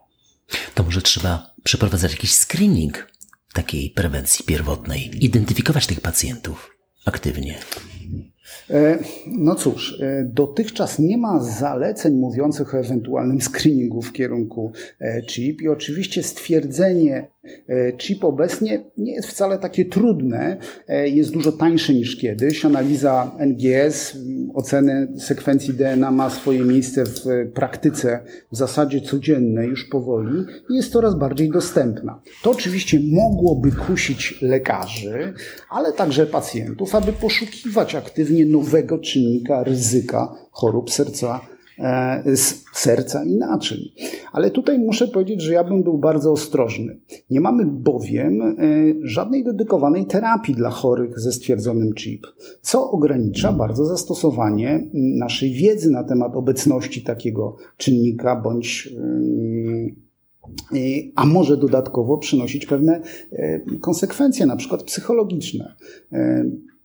To 0.76 0.84
może 0.84 1.02
trzeba 1.02 1.54
przeprowadzać 1.64 2.12
jakiś 2.12 2.36
screening 2.36 3.08
takiej 3.54 3.90
prewencji 3.90 4.46
pierwotnej, 4.46 5.12
identyfikować 5.26 5.88
tych 5.88 6.02
pacjentów 6.02 6.76
aktywnie. 7.06 7.56
E, 8.70 8.98
no 9.28 9.56
cóż, 9.56 10.00
e, 10.02 10.24
dotychczas 10.34 11.00
nie 11.00 11.18
ma 11.18 11.44
zaleceń 11.44 12.14
mówiących 12.14 12.76
o 12.76 12.80
ewentualnym 12.80 13.42
screeningu 13.42 14.02
w 14.02 14.14
kierunku 14.14 14.72
e, 15.00 15.22
chip 15.22 15.62
i 15.62 15.68
oczywiście 15.68 16.24
stwierdzenie 16.24 17.36
chip 17.98 18.24
obecnie 18.24 18.84
nie 18.98 19.14
jest 19.14 19.28
wcale 19.28 19.58
takie 19.58 19.86
trudne, 19.86 20.58
jest 21.06 21.32
dużo 21.32 21.52
tańsze 21.52 21.94
niż 21.94 22.16
kiedyś. 22.18 22.66
Analiza 22.66 23.32
NGS, 23.40 24.18
oceny 24.54 25.08
sekwencji 25.20 25.74
DNA 25.74 26.12
ma 26.12 26.30
swoje 26.30 26.60
miejsce 26.60 27.06
w 27.06 27.22
praktyce 27.54 28.20
w 28.52 28.58
zasadzie 28.58 29.02
codziennej 29.02 29.70
już 29.70 29.90
powoli 29.90 30.46
i 30.70 30.76
jest 30.76 30.92
coraz 30.92 31.16
bardziej 31.16 31.50
dostępna. 31.50 32.22
To 32.44 32.52
oczywiście 32.52 33.00
mogłoby 33.12 33.72
kusić 33.72 34.42
lekarzy, 34.42 35.34
ale 35.70 35.94
także 35.94 36.26
pacjentów, 36.26 36.96
aby 36.96 37.14
poszukiwać 37.14 37.96
aktywnie 37.96 38.35
nowego 38.44 38.98
czynnika 38.98 39.64
ryzyka 39.64 40.36
chorób 40.52 40.92
serca, 40.92 41.42
e, 41.80 42.24
serca 42.74 43.24
i 43.24 43.36
naczyń. 43.36 43.80
Ale 44.32 44.52
tutaj 44.52 44.80
muszę 44.80 45.08
powiedzieć, 45.08 45.42
że 45.42 45.54
ja 45.54 45.64
bym 45.64 45.84
był 45.84 45.98
bardzo 45.98 46.32
ostrożny. 46.32 47.00
Nie 47.30 47.42
mamy 47.42 47.66
bowiem 47.66 48.42
e, 48.42 48.56
żadnej 49.02 49.44
dedykowanej 49.44 50.06
terapii 50.06 50.56
dla 50.56 50.70
chorych 50.70 51.20
ze 51.20 51.32
stwierdzonym 51.32 51.94
chip, 51.94 52.28
co 52.62 52.92
ogranicza 52.92 53.54
bardzo 53.54 53.86
zastosowanie 53.86 54.88
naszej 54.94 55.54
wiedzy 55.54 55.92
na 55.92 56.04
temat 56.04 56.36
obecności 56.36 57.04
takiego 57.04 57.56
czynnika 57.78 58.36
bądź 58.36 58.90
e, 58.98 60.06
a 61.16 61.26
może 61.26 61.58
dodatkowo 61.58 62.18
przynosić 62.18 62.66
pewne 62.66 63.02
konsekwencje, 63.82 64.46
na 64.46 64.56
przykład 64.56 64.84
psychologiczne. 64.84 65.76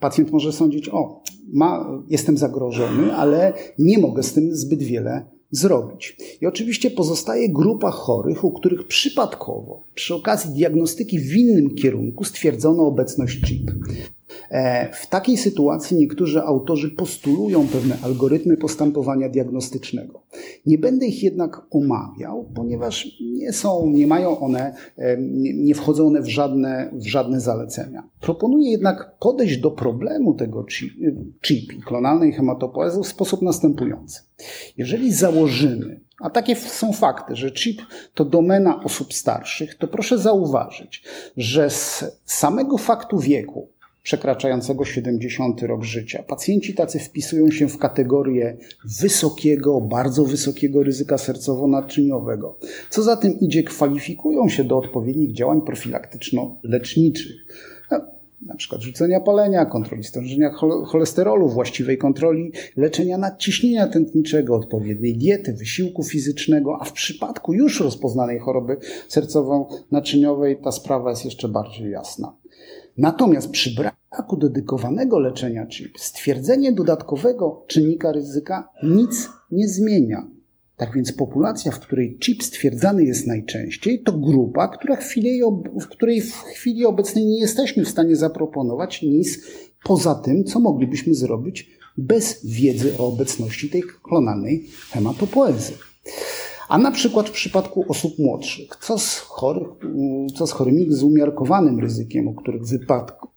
Pacjent 0.01 0.31
może 0.33 0.53
sądzić, 0.53 0.89
o, 0.89 1.23
ma, 1.53 2.03
jestem 2.09 2.37
zagrożony, 2.37 3.15
ale 3.15 3.53
nie 3.79 3.99
mogę 3.99 4.23
z 4.23 4.33
tym 4.33 4.57
zbyt 4.57 4.83
wiele 4.83 5.27
zrobić. 5.51 6.17
I 6.41 6.47
oczywiście 6.47 6.91
pozostaje 6.91 7.49
grupa 7.49 7.91
chorych, 7.91 8.45
u 8.45 8.53
których 8.53 8.87
przypadkowo, 8.87 9.85
przy 9.95 10.15
okazji 10.15 10.55
diagnostyki 10.55 11.19
w 11.19 11.37
innym 11.37 11.75
kierunku, 11.75 12.25
stwierdzono 12.25 12.87
obecność 12.87 13.41
chip. 13.41 13.71
E, 14.51 14.93
w 14.93 15.07
takiej 15.07 15.37
sytuacji 15.37 15.97
niektórzy 15.97 16.43
autorzy 16.43 16.91
postulują 16.91 17.69
pewne 17.69 17.97
algorytmy 18.03 18.57
postępowania 18.57 19.29
diagnostycznego. 19.29 20.23
Nie 20.67 20.79
będę 20.79 21.07
ich 21.07 21.23
jednak 21.23 21.63
omawiał, 21.71 22.49
ponieważ 22.55 23.17
nie 23.21 23.53
są, 23.53 23.87
nie 23.87 24.07
mają 24.07 24.39
one, 24.39 24.75
e, 24.97 25.17
nie 25.55 25.75
wchodzą 25.75 26.07
one 26.07 26.23
w 26.23 26.29
żadne, 26.29 26.91
w 26.93 27.07
żadne 27.07 27.41
zalecenia. 27.41 28.09
Proponuję 28.21 28.71
jednak 28.71 29.19
podejść 29.19 29.59
do 29.59 29.71
problemu 29.71 30.35
tego 30.35 30.65
chip 31.43 31.73
i 31.73 31.83
klonalnej 31.83 32.33
hematopoezy 32.33 33.01
w 33.03 33.07
sposób 33.07 33.43
następujący. 33.43 34.21
Jeżeli 34.77 35.13
założymy, 35.13 36.01
a 36.21 36.31
takie 36.31 36.57
są 36.57 36.93
fakty, 36.93 37.37
że 37.37 37.53
chip 37.53 37.83
to 38.15 38.25
domena 38.25 38.85
osób 38.85 39.15
starszych, 39.15 39.75
to 39.75 39.89
proszę 39.89 40.19
zauważyć, 40.19 41.03
że 41.37 41.71
z 41.71 42.05
samego 42.25 42.79
faktu 42.79 43.19
wieku 43.19 43.69
przekraczającego 44.03 44.85
70 44.85 45.63
rok 45.63 45.85
życia. 45.85 46.23
Pacjenci 46.23 46.75
tacy 46.75 46.99
wpisują 46.99 47.51
się 47.51 47.69
w 47.69 47.79
kategorię 47.79 48.57
wysokiego, 49.01 49.81
bardzo 49.81 50.25
wysokiego 50.25 50.83
ryzyka 50.83 51.17
sercowo-naczyniowego. 51.17 52.55
Co 52.91 53.03
za 53.03 53.17
tym 53.17 53.41
idzie, 53.41 53.63
kwalifikują 53.63 54.49
się 54.49 54.65
do 54.65 54.79
odpowiednich 54.79 55.33
działań 55.33 55.61
profilaktyczno-leczniczych. 55.61 57.35
No, 57.91 58.01
na 58.47 58.55
przykład 58.55 58.83
rzucenia 58.83 59.21
palenia, 59.21 59.65
kontroli 59.65 60.05
stężenia 60.05 60.51
cholesterolu, 60.87 61.49
właściwej 61.49 61.99
kontroli 61.99 62.53
leczenia 62.77 63.19
nadciśnienia 63.19 63.87
tętniczego, 63.87 64.57
odpowiedniej 64.57 65.17
diety, 65.17 65.53
wysiłku 65.53 66.05
fizycznego, 66.05 66.79
a 66.81 66.85
w 66.85 66.93
przypadku 66.93 67.53
już 67.53 67.81
rozpoznanej 67.81 68.39
choroby 68.39 68.77
sercowo-naczyniowej 69.09 70.57
ta 70.65 70.73
sprawa 70.73 71.11
jest 71.11 71.25
jeszcze 71.25 71.49
bardziej 71.49 71.91
jasna. 71.91 72.33
Natomiast 72.99 73.51
przy 73.51 73.75
braku 73.75 74.37
dedykowanego 74.37 75.19
leczenia 75.19 75.67
chip 75.67 75.99
stwierdzenie 75.99 76.73
dodatkowego 76.73 77.65
czynnika 77.67 78.13
ryzyka 78.13 78.69
nic 78.83 79.29
nie 79.51 79.69
zmienia. 79.69 80.27
Tak 80.77 80.95
więc 80.95 81.13
populacja, 81.13 81.73
w 81.73 81.81
której 81.81 82.19
chip 82.19 82.43
stwierdzany 82.43 83.05
jest 83.05 83.27
najczęściej, 83.27 84.03
to 84.03 84.13
grupa, 84.13 84.69
która 84.69 84.97
w, 84.97 85.05
chwili, 85.05 85.41
w 85.81 85.87
której 85.87 86.21
w 86.21 86.35
chwili 86.35 86.87
obecnej 86.87 87.27
nie 87.27 87.41
jesteśmy 87.41 87.85
w 87.85 87.89
stanie 87.89 88.17
zaproponować 88.17 89.03
nic 89.03 89.39
poza 89.85 90.15
tym, 90.15 90.45
co 90.45 90.61
moglibyśmy 90.61 91.15
zrobić 91.15 91.71
bez 91.99 92.47
wiedzy 92.47 92.99
o 92.99 93.07
obecności 93.07 93.71
tej 93.71 93.83
klonalnej 94.03 94.67
hematopoezy. 94.91 95.73
A 96.71 96.79
na 96.79 96.91
przykład 96.91 97.29
w 97.29 97.33
przypadku 97.33 97.85
osób 97.89 98.19
młodszych, 98.19 98.77
co 98.81 98.99
z, 98.99 99.29
co 100.35 100.47
z 100.47 100.53
chorymi 100.53 100.93
z 100.93 101.03
umiarkowanym 101.03 101.81
ryzykiem, 101.81 102.29
u 102.29 102.35
których 102.35 102.67
wypadku, 102.67 103.30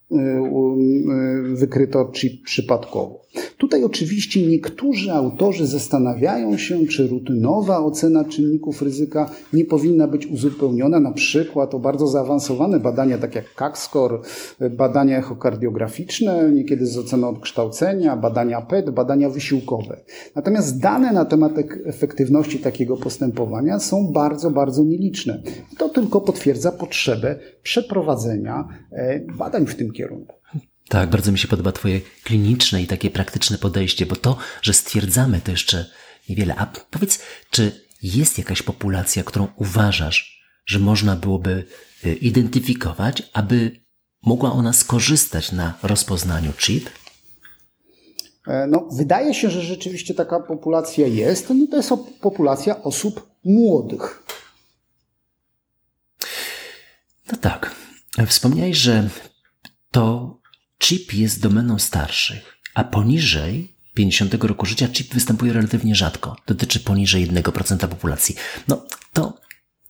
wykryto 1.54 2.12
chip 2.14 2.44
przypadkowo. 2.44 3.24
Tutaj 3.58 3.84
oczywiście 3.84 4.48
niektórzy 4.48 5.12
autorzy 5.12 5.68
zastanawiają 5.68 6.58
się, 6.58 6.86
czy 6.86 7.08
rutynowa 7.08 7.80
ocena 7.80 8.26
czynników 8.26 8.82
ryzyka 8.82 9.30
nie 9.54 9.66
powinna 9.66 10.08
być 10.08 10.28
uzupełniona 10.28 11.00
na 11.00 11.12
przykład 11.12 11.76
o 11.76 11.80
bardzo 11.80 12.08
zaawansowane 12.08 12.80
badania, 12.80 13.18
tak 13.18 13.36
jak 13.36 13.46
CAC-score, 13.56 14.20
badania 14.72 15.18
echokardiograficzne, 15.18 16.52
niekiedy 16.52 16.86
z 16.86 16.98
oceną 16.98 17.30
odkształcenia, 17.30 18.18
badania 18.18 18.62
PET, 18.62 18.90
badania 18.90 19.30
wysiłkowe. 19.30 19.98
Natomiast 20.36 20.80
dane 20.80 21.14
na 21.14 21.26
temat 21.26 21.52
efektywności 21.86 22.60
takiego 22.60 22.98
postępowania 22.98 23.80
są 23.80 24.12
bardzo, 24.14 24.52
bardzo 24.52 24.84
nieliczne. 24.84 25.42
To 25.78 25.90
tylko 25.90 26.22
potwierdza 26.22 26.72
potrzebę 26.72 27.36
przeprowadzenia 27.64 28.68
e, 28.92 29.20
badań 29.20 29.66
w 29.66 29.76
tym 29.76 29.92
kierunku. 29.92 30.03
Tak, 30.90 31.10
bardzo 31.10 31.32
mi 31.32 31.40
się 31.40 31.48
podoba 31.48 31.72
Twoje 31.72 32.02
kliniczne 32.24 32.82
i 32.82 32.88
takie 32.88 33.12
praktyczne 33.12 33.58
podejście, 33.58 34.06
bo 34.06 34.16
to, 34.16 34.38
że 34.62 34.74
stwierdzamy, 34.74 35.42
to 35.42 35.52
jeszcze 35.52 35.86
niewiele. 36.30 36.56
A 36.56 36.66
powiedz, 36.66 37.20
czy 37.50 37.72
jest 38.04 38.38
jakaś 38.38 38.62
populacja, 38.62 39.24
którą 39.24 39.48
uważasz, 39.56 40.44
że 40.66 40.80
można 40.80 41.16
byłoby 41.16 41.66
y, 42.06 42.14
identyfikować, 42.14 43.24
aby 43.34 43.84
mogła 44.26 44.52
ona 44.52 44.74
skorzystać 44.74 45.52
na 45.52 45.78
rozpoznaniu 45.84 46.54
chip? 46.54 46.90
E, 48.48 48.68
no, 48.68 48.88
wydaje 48.92 49.34
się, 49.34 49.50
że 49.50 49.62
rzeczywiście 49.62 50.14
taka 50.14 50.40
populacja 50.40 51.08
jest. 51.08 51.50
No, 51.50 51.68
to 51.72 51.78
jest 51.78 51.92
populacja 52.22 52.84
osób 52.84 53.30
młodych. 53.44 54.24
No 57.32 57.38
tak. 57.38 57.76
Wspomniałeś, 58.28 58.78
że 58.78 59.10
to 59.94 60.38
chip 60.80 61.14
jest 61.14 61.42
domeną 61.42 61.80
starszych, 61.80 62.58
a 62.76 62.84
poniżej 62.84 63.76
50 63.94 64.34
roku 64.34 64.66
życia 64.66 64.88
chip 64.88 65.14
występuje 65.14 65.54
relatywnie 65.54 65.96
rzadko. 65.96 66.36
Dotyczy 66.48 66.80
poniżej 66.80 67.28
1% 67.28 67.88
populacji. 67.88 68.36
No 68.68 68.86
to 69.14 69.38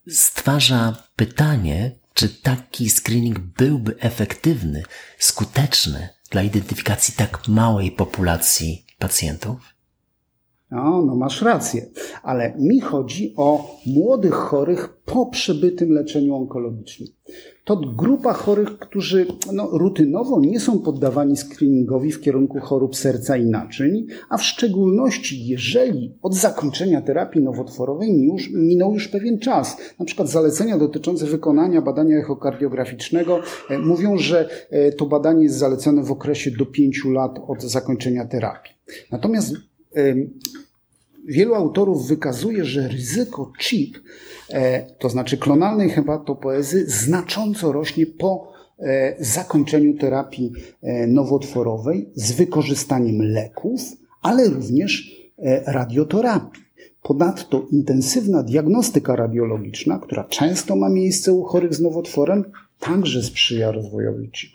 stwarza 0.07 1.03
pytanie, 1.15 1.91
czy 2.13 2.29
taki 2.29 2.89
screening 2.89 3.39
byłby 3.39 3.99
efektywny, 3.99 4.83
skuteczny 5.19 6.09
dla 6.31 6.43
identyfikacji 6.43 7.13
tak 7.17 7.47
małej 7.47 7.91
populacji 7.91 8.85
pacjentów? 8.99 9.57
No, 10.71 11.01
no 11.05 11.15
masz 11.15 11.41
rację, 11.41 11.89
ale 12.23 12.55
mi 12.59 12.81
chodzi 12.81 13.33
o 13.37 13.79
młodych 13.85 14.33
chorych 14.33 14.89
po 15.05 15.25
przebytym 15.25 15.91
leczeniu 15.91 16.35
onkologicznym 16.35 17.09
to 17.63 17.75
grupa 17.75 18.33
chorych, 18.33 18.79
którzy 18.79 19.25
no, 19.53 19.69
rutynowo 19.71 20.39
nie 20.39 20.59
są 20.59 20.79
poddawani 20.79 21.37
screeningowi 21.37 22.11
w 22.11 22.21
kierunku 22.21 22.59
chorób 22.59 22.95
serca 22.95 23.37
i 23.37 23.45
naczyń, 23.45 24.07
a 24.29 24.37
w 24.37 24.43
szczególności 24.43 25.47
jeżeli 25.47 26.13
od 26.21 26.35
zakończenia 26.35 27.01
terapii 27.01 27.43
nowotworowej 27.43 28.23
już, 28.23 28.49
minął 28.53 28.93
już 28.93 29.07
pewien 29.07 29.39
czas. 29.39 29.77
Na 29.99 30.05
przykład 30.05 30.29
zalecenia 30.29 30.77
dotyczące 30.77 31.25
wykonania 31.25 31.81
badania 31.81 32.17
echokardiograficznego 32.17 33.39
e, 33.69 33.79
mówią, 33.79 34.17
że 34.17 34.49
e, 34.69 34.91
to 34.91 35.05
badanie 35.05 35.43
jest 35.43 35.57
zalecone 35.57 36.03
w 36.03 36.11
okresie 36.11 36.51
do 36.51 36.65
5 36.65 37.05
lat 37.05 37.39
od 37.47 37.61
zakończenia 37.61 38.25
terapii. 38.25 38.73
Natomiast 39.11 39.53
wielu 41.27 41.55
autorów 41.55 42.07
wykazuje, 42.07 42.65
że 42.65 42.87
ryzyko 42.87 43.51
CHIP, 43.59 43.97
e, 44.49 44.85
to 44.99 45.09
znaczy 45.09 45.37
klonalnej 45.37 45.89
hematopoezy, 45.89 46.85
znacząco 46.87 47.71
rośnie 47.71 48.05
po 48.05 48.51
e, 48.79 49.15
zakończeniu 49.19 49.97
terapii 49.97 50.51
e, 50.81 51.07
nowotworowej 51.07 52.09
z 52.15 52.31
wykorzystaniem 52.31 53.21
leków, 53.21 53.81
ale 54.21 54.49
również 54.49 55.23
radioterapii. 55.65 56.63
Ponadto 57.01 57.65
intensywna 57.71 58.43
diagnostyka 58.43 59.15
radiologiczna, 59.15 59.99
która 59.99 60.23
często 60.23 60.75
ma 60.75 60.89
miejsce 60.89 61.33
u 61.33 61.43
chorych 61.43 61.75
z 61.75 61.79
nowotworem, 61.79 62.43
także 62.79 63.23
sprzyja 63.23 63.71
rozwojowi 63.71 64.31
CHIP. 64.31 64.51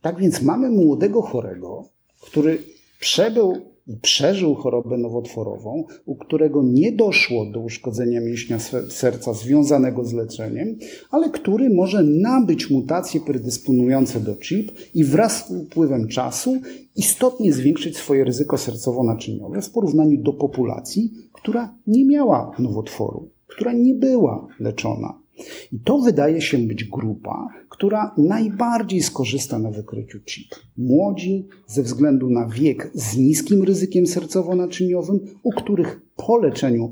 Tak 0.00 0.18
więc 0.18 0.42
mamy 0.42 0.70
młodego 0.70 1.22
chorego, 1.22 1.84
który 2.20 2.58
przebył 3.00 3.70
i 3.90 3.96
przeżył 3.96 4.54
chorobę 4.54 4.98
nowotworową, 4.98 5.84
u 6.06 6.14
którego 6.14 6.62
nie 6.62 6.92
doszło 6.92 7.46
do 7.46 7.60
uszkodzenia 7.60 8.20
mięśnia 8.20 8.58
serca 8.88 9.34
związanego 9.34 10.04
z 10.04 10.12
leczeniem, 10.12 10.78
ale 11.10 11.30
który 11.30 11.70
może 11.70 12.02
nabyć 12.02 12.70
mutacje 12.70 13.20
predysponujące 13.20 14.20
do 14.20 14.34
CHIP 14.36 14.72
i 14.94 15.04
wraz 15.04 15.48
z 15.48 15.50
upływem 15.50 16.08
czasu 16.08 16.56
istotnie 16.96 17.52
zwiększyć 17.52 17.96
swoje 17.96 18.24
ryzyko 18.24 18.56
sercowo-naczyniowe 18.56 19.62
w 19.62 19.70
porównaniu 19.70 20.22
do 20.22 20.32
populacji, 20.32 21.12
która 21.32 21.74
nie 21.86 22.04
miała 22.04 22.50
nowotworu, 22.58 23.28
która 23.46 23.72
nie 23.72 23.94
była 23.94 24.46
leczona. 24.60 25.20
I 25.72 25.78
to 25.84 25.98
wydaje 25.98 26.40
się 26.40 26.58
być 26.58 26.84
grupa, 26.84 27.48
która 27.68 28.14
najbardziej 28.18 29.02
skorzysta 29.02 29.58
na 29.58 29.70
wykryciu 29.70 30.20
chip. 30.20 30.54
Młodzi 30.76 31.48
ze 31.66 31.82
względu 31.82 32.30
na 32.30 32.46
wiek 32.46 32.90
z 32.94 33.16
niskim 33.16 33.62
ryzykiem 33.62 34.04
sercowo-naczyniowym, 34.04 35.18
u 35.42 35.50
których 35.50 36.00
po 36.16 36.38
leczeniu 36.38 36.90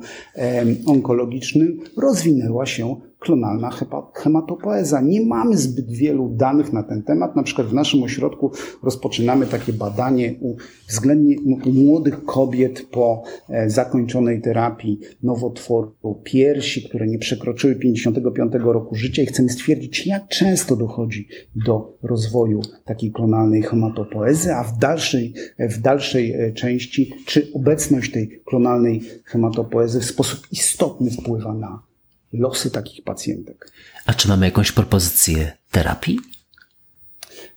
onkologicznym 0.86 1.80
rozwinęła 1.96 2.66
się 2.66 2.96
klonalna 3.18 3.70
hematopoeza. 4.14 5.00
Nie 5.00 5.26
mamy 5.26 5.56
zbyt 5.56 5.90
wielu 5.90 6.28
danych 6.28 6.72
na 6.72 6.82
ten 6.82 7.02
temat. 7.02 7.36
Na 7.36 7.42
przykład 7.42 7.66
w 7.66 7.74
naszym 7.74 8.02
ośrodku 8.02 8.50
rozpoczynamy 8.82 9.46
takie 9.46 9.72
badanie 9.72 10.34
u 10.40 10.56
względnie 10.88 11.36
u 11.40 11.72
młodych 11.72 12.24
kobiet 12.24 12.86
po 12.90 13.22
e, 13.48 13.70
zakończonej 13.70 14.40
terapii 14.40 14.98
nowotworu 15.22 15.94
piersi, 16.24 16.88
które 16.88 17.06
nie 17.06 17.18
przekroczyły 17.18 17.76
55 17.76 18.52
roku 18.54 18.94
życia 18.94 19.22
i 19.22 19.26
chcemy 19.26 19.48
stwierdzić, 19.48 20.06
jak 20.06 20.28
często 20.28 20.76
dochodzi 20.76 21.28
do 21.56 21.98
rozwoju 22.02 22.60
takiej 22.84 23.12
klonalnej 23.12 23.62
hematopoezy, 23.62 24.54
a 24.54 24.64
w 24.64 24.78
dalszej, 24.78 25.34
w 25.58 25.80
dalszej 25.80 26.32
e, 26.32 26.52
części, 26.52 27.14
czy 27.26 27.52
obecność 27.54 28.12
tej 28.12 28.40
klonalnej 28.44 29.02
hematopoezy 29.24 30.00
w 30.00 30.04
sposób 30.04 30.40
istotny 30.52 31.10
wpływa 31.10 31.54
na 31.54 31.87
losy 32.32 32.70
takich 32.70 33.04
pacjentek. 33.04 33.72
A 34.06 34.14
czy 34.14 34.28
mamy 34.28 34.46
jakąś 34.46 34.72
propozycję 34.72 35.52
terapii? 35.70 36.18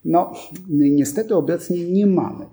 No, 0.06 0.34
niestety 0.70 1.36
obecnie 1.36 1.92
nie 1.92 2.08
mamy. 2.08 2.46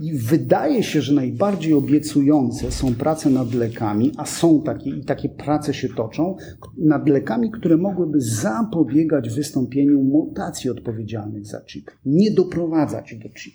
I 0.00 0.14
wydaje 0.14 0.82
się, 0.82 1.00
że 1.00 1.14
najbardziej 1.14 1.72
obiecujące 1.72 2.72
są 2.72 2.94
prace 2.94 3.30
nad 3.30 3.54
lekami, 3.54 4.12
a 4.16 4.26
są 4.26 4.62
takie 4.62 4.90
i 4.90 5.04
takie 5.04 5.28
prace 5.28 5.74
się 5.74 5.88
toczą, 5.88 6.36
nad 6.78 7.08
lekami, 7.08 7.50
które 7.50 7.76
mogłyby 7.76 8.20
zapobiegać 8.20 9.30
wystąpieniu 9.30 10.02
mutacji 10.02 10.70
odpowiedzialnych 10.70 11.46
za 11.46 11.60
chip, 11.60 11.90
nie 12.06 12.30
doprowadzać 12.30 13.14
do 13.14 13.28
chip. 13.28 13.54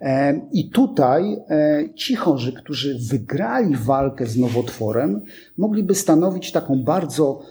E, 0.00 0.40
I 0.52 0.70
tutaj 0.70 1.36
e, 1.48 1.84
ci 1.94 2.16
chorzy, 2.16 2.52
którzy 2.52 2.98
wygrali 3.10 3.76
walkę 3.76 4.26
z 4.26 4.38
nowotworem, 4.38 5.20
mogliby 5.56 5.94
stanowić 5.94 6.52
taką 6.52 6.84
bardzo 6.84 7.42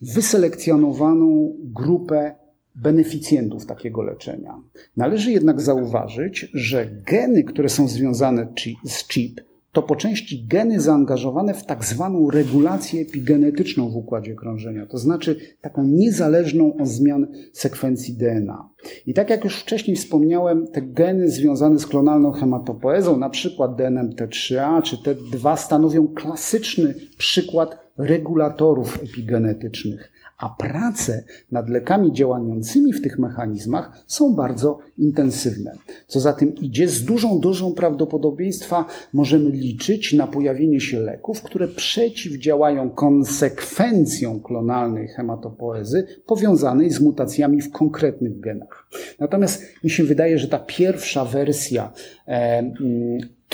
wyselekcjonowaną 0.00 1.52
grupę 1.64 2.45
beneficjentów 2.76 3.66
takiego 3.66 4.02
leczenia. 4.02 4.60
Należy 4.96 5.32
jednak 5.32 5.60
zauważyć, 5.60 6.50
że 6.54 6.86
geny, 7.06 7.44
które 7.44 7.68
są 7.68 7.88
związane 7.88 8.48
z 8.84 9.08
CHIP, 9.08 9.40
to 9.76 9.82
po 9.82 9.96
części 9.96 10.46
geny 10.46 10.80
zaangażowane 10.80 11.54
w 11.54 11.66
tak 11.66 11.84
zwaną 11.84 12.30
regulację 12.30 13.02
epigenetyczną 13.02 13.90
w 13.90 13.96
układzie 13.96 14.34
krążenia, 14.34 14.86
to 14.86 14.98
znaczy 14.98 15.36
taką 15.60 15.84
niezależną 15.84 16.76
od 16.76 16.88
zmian 16.88 17.26
sekwencji 17.52 18.14
DNA. 18.14 18.68
I 19.06 19.14
tak 19.14 19.30
jak 19.30 19.44
już 19.44 19.60
wcześniej 19.60 19.96
wspomniałem, 19.96 20.66
te 20.66 20.82
geny 20.82 21.30
związane 21.30 21.78
z 21.78 21.86
klonalną 21.86 22.32
hematopoezą, 22.32 23.16
na 23.16 23.30
przykład 23.30 23.70
DNMT3A 23.70 24.82
czy 24.82 24.96
T2, 24.96 25.56
stanowią 25.56 26.08
klasyczny 26.08 26.94
przykład 27.18 27.78
regulatorów 27.98 29.02
epigenetycznych, 29.02 30.12
a 30.38 30.48
prace 30.48 31.24
nad 31.52 31.68
lekami 31.68 32.12
działającymi 32.12 32.92
w 32.92 33.02
tych 33.02 33.18
mechanizmach 33.18 34.04
są 34.06 34.34
bardzo 34.34 34.78
intensywne. 34.98 35.72
Co 36.06 36.20
za 36.20 36.32
tym 36.32 36.54
idzie, 36.54 36.88
z 36.88 37.04
dużą 37.04 37.40
dozą 37.40 37.72
prawdopodobieństwa 37.72 38.84
możemy 39.12 39.50
liczyć 39.50 40.12
na 40.12 40.26
pojawienie 40.26 40.80
się 40.80 41.00
leków, 41.00 41.42
które 41.42 41.68
przeciwdziałają 41.68 42.90
konsekwencjom 42.90 44.40
klonalnej 44.40 45.08
hematopoezy 45.08 46.06
powiązanej 46.26 46.90
z 46.90 47.00
mutacjami 47.00 47.62
w 47.62 47.72
konkretnych 47.72 48.40
genach. 48.40 48.88
Natomiast 49.20 49.62
mi 49.84 49.90
się 49.90 50.04
wydaje, 50.04 50.38
że 50.38 50.48
ta 50.48 50.58
pierwsza 50.58 51.24
wersja 51.24 51.92
e, 52.28 52.62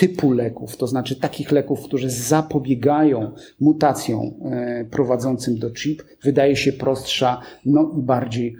typu 0.02 0.32
leków, 0.32 0.76
to 0.76 0.86
znaczy 0.86 1.16
takich 1.16 1.52
leków, 1.52 1.82
które 1.82 2.10
zapobiegają 2.10 3.32
mutacjom 3.60 4.30
e, 4.44 4.84
prowadzącym 4.84 5.58
do 5.58 5.70
chip, 5.70 6.02
wydaje 6.22 6.56
się 6.56 6.72
prostsza 6.72 7.40
no 7.66 7.90
i 7.98 8.02
bardziej 8.02 8.56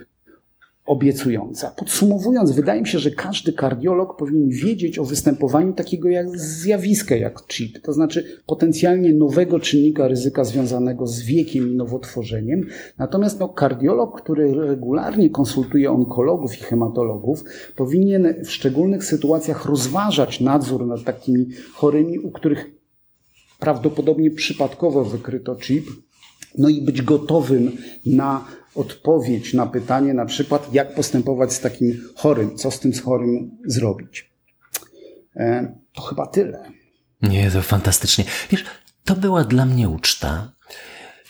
obiecująca. 0.87 1.71
Podsumowując, 1.77 2.53
wydaje 2.53 2.81
mi 2.81 2.89
się, 2.89 2.99
że 2.99 3.11
każdy 3.11 3.53
kardiolog 3.53 4.17
powinien 4.17 4.49
wiedzieć 4.51 4.99
o 4.99 5.05
występowaniu 5.05 5.73
takiego 5.73 6.09
jak 6.09 6.39
zjawiska 6.39 7.17
jak 7.17 7.47
chip, 7.47 7.83
to 7.83 7.93
znaczy 7.93 8.41
potencjalnie 8.47 9.13
nowego 9.13 9.61
czynnika 9.61 10.09
ryzyka 10.09 10.45
związanego 10.45 11.07
z 11.07 11.23
wiekiem 11.23 11.73
i 11.73 11.77
nowotworzeniem. 11.77 12.67
Natomiast 12.99 13.41
no, 13.41 13.49
kardiolog, 13.49 14.23
który 14.23 14.55
regularnie 14.55 15.31
konsultuje 15.31 15.91
onkologów 15.91 16.59
i 16.59 16.63
hematologów, 16.63 17.45
powinien 17.77 18.35
w 18.45 18.51
szczególnych 18.51 19.05
sytuacjach 19.05 19.67
rozważać 19.67 20.41
nadzór 20.41 20.87
nad 20.87 21.05
takimi 21.05 21.47
chorymi, 21.75 22.19
u 22.19 22.31
których 22.31 22.71
prawdopodobnie 23.59 24.31
przypadkowo 24.31 25.05
wykryto 25.05 25.57
chip, 25.57 25.85
no 26.59 26.69
i 26.69 26.83
być 26.83 27.03
gotowym 27.03 27.73
na 28.07 28.45
odpowiedź 28.75 29.55
na 29.55 29.67
pytanie, 29.67 30.15
na 30.15 30.27
przykład, 30.27 30.75
jak 30.75 30.95
postępować 30.95 31.53
z 31.53 31.61
takim 31.61 32.09
chorym, 32.17 32.57
co 32.57 32.71
z 32.71 32.81
tym 32.81 32.93
chorym 33.05 33.51
zrobić. 33.67 34.31
E, 35.37 35.75
to 35.95 36.03
chyba 36.03 36.27
tyle. 36.27 36.73
Nie, 37.23 37.51
to 37.51 37.63
fantastycznie. 37.63 38.25
Wiesz, 38.51 38.65
to 39.05 39.17
była 39.17 39.45
dla 39.45 39.67
mnie 39.67 39.89
uczta 39.89 40.53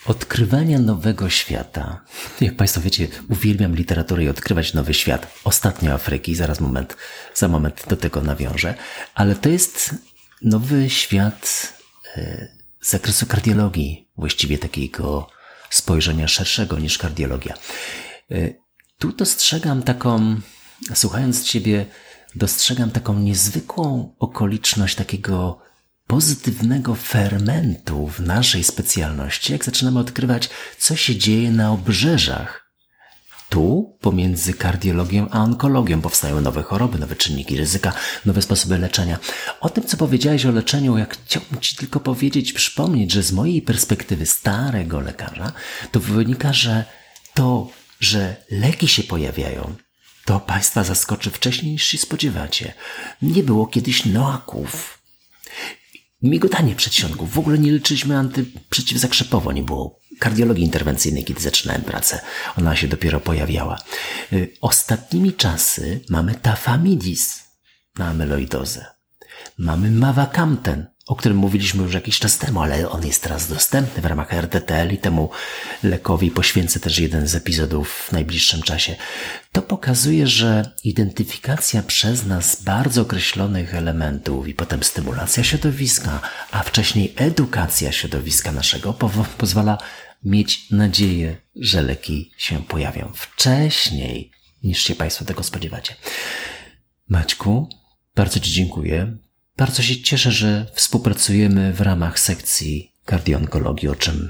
odkrywania 0.07 0.79
nowego 0.79 1.29
świata. 1.29 2.05
Jak 2.41 2.57
Państwo 2.57 2.81
wiecie, 2.81 3.09
uwielbiam 3.31 3.75
literaturę 3.75 4.25
i 4.25 4.29
odkrywać 4.29 4.75
nowy 4.75 4.95
świat. 4.95 5.27
Ostatnio 5.45 5.93
Afryki, 5.93 6.35
zaraz 6.35 6.61
moment, 6.61 6.97
za 7.35 7.49
moment 7.49 7.85
do 7.89 7.97
tego 7.97 8.23
nawiążę, 8.23 8.75
ale 9.15 9.35
to 9.35 9.49
jest 9.49 9.95
nowy 10.43 10.91
świat 10.91 11.73
e, 12.17 12.49
z 12.81 12.91
zakresu 12.91 13.27
kardiologii, 13.27 14.09
właściwie 14.17 14.59
takiego 14.59 15.27
spojrzenia 15.75 16.29
szerszego 16.29 16.79
niż 16.79 16.99
kardiologia. 16.99 17.55
Y, 18.31 18.61
tu 18.99 19.13
dostrzegam 19.13 19.83
taką, 19.83 20.41
słuchając 20.95 21.45
Ciebie, 21.45 21.87
dostrzegam 22.35 22.91
taką 22.91 23.19
niezwykłą 23.19 24.15
okoliczność 24.19 24.95
takiego 24.95 25.59
pozytywnego 26.07 26.95
fermentu 26.95 28.07
w 28.07 28.21
naszej 28.21 28.65
specjalności, 28.65 29.53
jak 29.53 29.65
zaczynamy 29.65 29.99
odkrywać, 29.99 30.51
co 30.79 30.97
się 30.97 31.17
dzieje 31.17 31.51
na 31.51 31.73
obrzeżach 31.73 32.62
tu 33.53 33.97
pomiędzy 34.01 34.53
kardiologią 34.55 35.29
a 35.31 35.43
onkologią 35.43 36.01
powstają 36.01 36.41
nowe 36.41 36.63
choroby, 36.63 36.99
nowe 36.99 37.17
czynniki 37.17 37.57
ryzyka, 37.57 37.93
nowe 38.25 38.43
sposoby 38.43 38.79
leczenia. 38.79 39.19
O 39.61 39.71
tym, 39.71 39.85
co 39.85 39.97
powiedziałeś 39.97 40.47
o 40.47 40.51
leczeniu, 40.51 40.99
jak 40.99 41.19
chciałbym 41.25 41.61
Ci 41.61 41.77
tylko 41.77 42.01
powiedzieć, 42.01 42.53
przypomnieć, 42.53 43.13
że 43.13 43.23
z 43.23 43.33
mojej 43.33 43.63
perspektywy 43.63 44.27
starego 44.27 45.01
lekarza, 45.01 45.53
to 45.91 46.01
wynika, 46.01 46.53
że 46.53 46.85
to, 47.35 47.71
że 48.01 48.37
leki 48.51 48.89
się 48.89 49.03
pojawiają, 49.03 49.75
to 50.25 50.41
Państwa 50.41 50.85
zaskoczy 50.85 51.31
wcześniej 51.31 51.73
niż 51.73 51.85
się 51.85 51.99
spodziewacie. 51.99 52.75
Nie 53.23 53.43
było 53.43 53.67
kiedyś 53.67 54.05
noaków, 54.05 55.02
migotanie 56.23 56.75
przedsionków. 56.75 57.33
W 57.33 57.39
ogóle 57.39 57.59
nie 57.59 57.73
leczyliśmy 57.73 58.17
antyprzeciwzakrzepowo, 58.17 59.53
nie 59.53 59.63
było 59.63 60.01
kardiologii 60.19 60.65
interwencyjnej, 60.65 61.25
kiedy 61.25 61.41
zaczynałem 61.41 61.83
pracę. 61.83 62.21
Ona 62.59 62.77
się 62.77 62.89
dopiero 62.89 63.21
pojawiała. 63.21 63.79
Y, 64.33 64.57
ostatnimi 64.61 65.33
czasy 65.33 66.01
mamy 66.09 66.35
tafamidis 66.35 67.45
na 67.99 68.09
amyloidozę. 68.09 68.87
Mamy 69.59 69.91
mavacamten, 69.91 70.87
o 71.07 71.17
którym 71.17 71.37
mówiliśmy 71.39 71.83
już 71.83 71.95
jakiś 71.95 72.19
czas 72.19 72.39
temu, 72.39 72.63
ale 72.63 72.91
on 72.91 73.07
jest 73.07 73.23
teraz 73.23 73.49
dostępny 73.49 74.03
w 74.03 74.07
ramach 74.07 74.35
RTTL 74.35 74.95
i 74.95 74.99
temu 74.99 75.31
lekowi 75.83 76.31
poświęcę 76.31 76.81
też 76.81 76.99
jeden 76.99 77.27
z 77.29 77.35
epizodów 77.35 77.89
w 78.09 78.13
najbliższym 78.13 78.63
czasie. 78.63 78.97
To 79.53 79.63
pokazuje, 79.63 80.27
że 80.27 80.71
identyfikacja 80.85 81.83
przez 81.83 82.27
nas 82.27 82.63
bardzo 82.63 83.03
określonych 83.03 83.75
elementów 83.75 84.49
i 84.49 84.55
potem 84.55 84.83
stymulacja 84.83 85.45
środowiska, 85.45 86.21
a 86.51 86.63
wcześniej 86.63 87.15
edukacja 87.17 87.93
środowiska 87.93 88.53
naszego 88.53 88.93
pozwala 89.39 89.79
mieć 90.25 90.71
nadzieję, 90.71 91.37
że 91.57 91.83
leki 91.83 92.33
się 92.39 92.63
pojawią 92.63 93.13
wcześniej 93.15 94.31
niż 94.63 94.83
się 94.83 94.95
Państwo 94.95 95.25
tego 95.25 95.43
spodziewacie. 95.43 95.95
Maćku, 97.09 97.69
bardzo 98.15 98.41
Ci 98.41 98.53
dziękuję. 98.53 99.17
Bardzo 99.57 99.83
się 99.83 100.03
cieszę, 100.03 100.31
że 100.31 100.67
współpracujemy 100.73 101.73
w 101.73 101.81
ramach 101.81 102.19
sekcji 102.19 102.93
kardionkologii, 103.05 103.89
o 103.89 103.95
czym 103.95 104.29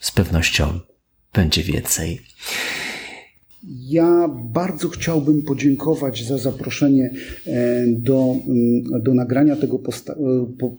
z 0.00 0.12
pewnością 0.12 0.80
będzie 1.34 1.62
więcej. 1.62 2.20
Ja 3.88 4.28
bardzo 4.28 4.88
chciałbym 4.88 5.42
podziękować 5.42 6.24
za 6.24 6.38
zaproszenie 6.38 7.10
e, 7.46 7.84
do, 7.86 8.36
mm, 8.46 9.02
do 9.02 9.14
nagrania 9.14 9.56
tego 9.56 9.76
e, 9.76 10.12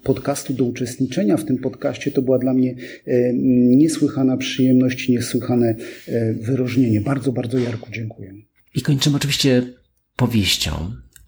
podcastu, 0.04 0.54
do 0.54 0.64
uczestniczenia 0.64 1.38
w 1.38 1.46
tym 1.46 1.58
podcaście. 1.58 2.12
To 2.12 2.22
była 2.22 2.40
dla 2.40 2.54
mnie 2.54 2.76
e, 3.06 3.34
niesłychana 3.78 4.38
przyjemność, 4.38 5.10
niesłychane 5.10 5.76
wyróżnienie. 6.42 7.02
Bardzo, 7.02 7.32
bardzo 7.32 7.58
Jarku 7.58 7.90
dziękuję. 7.92 8.34
I 8.76 8.82
kończymy 8.82 9.16
oczywiście 9.16 9.74
powieścią, 10.16 10.72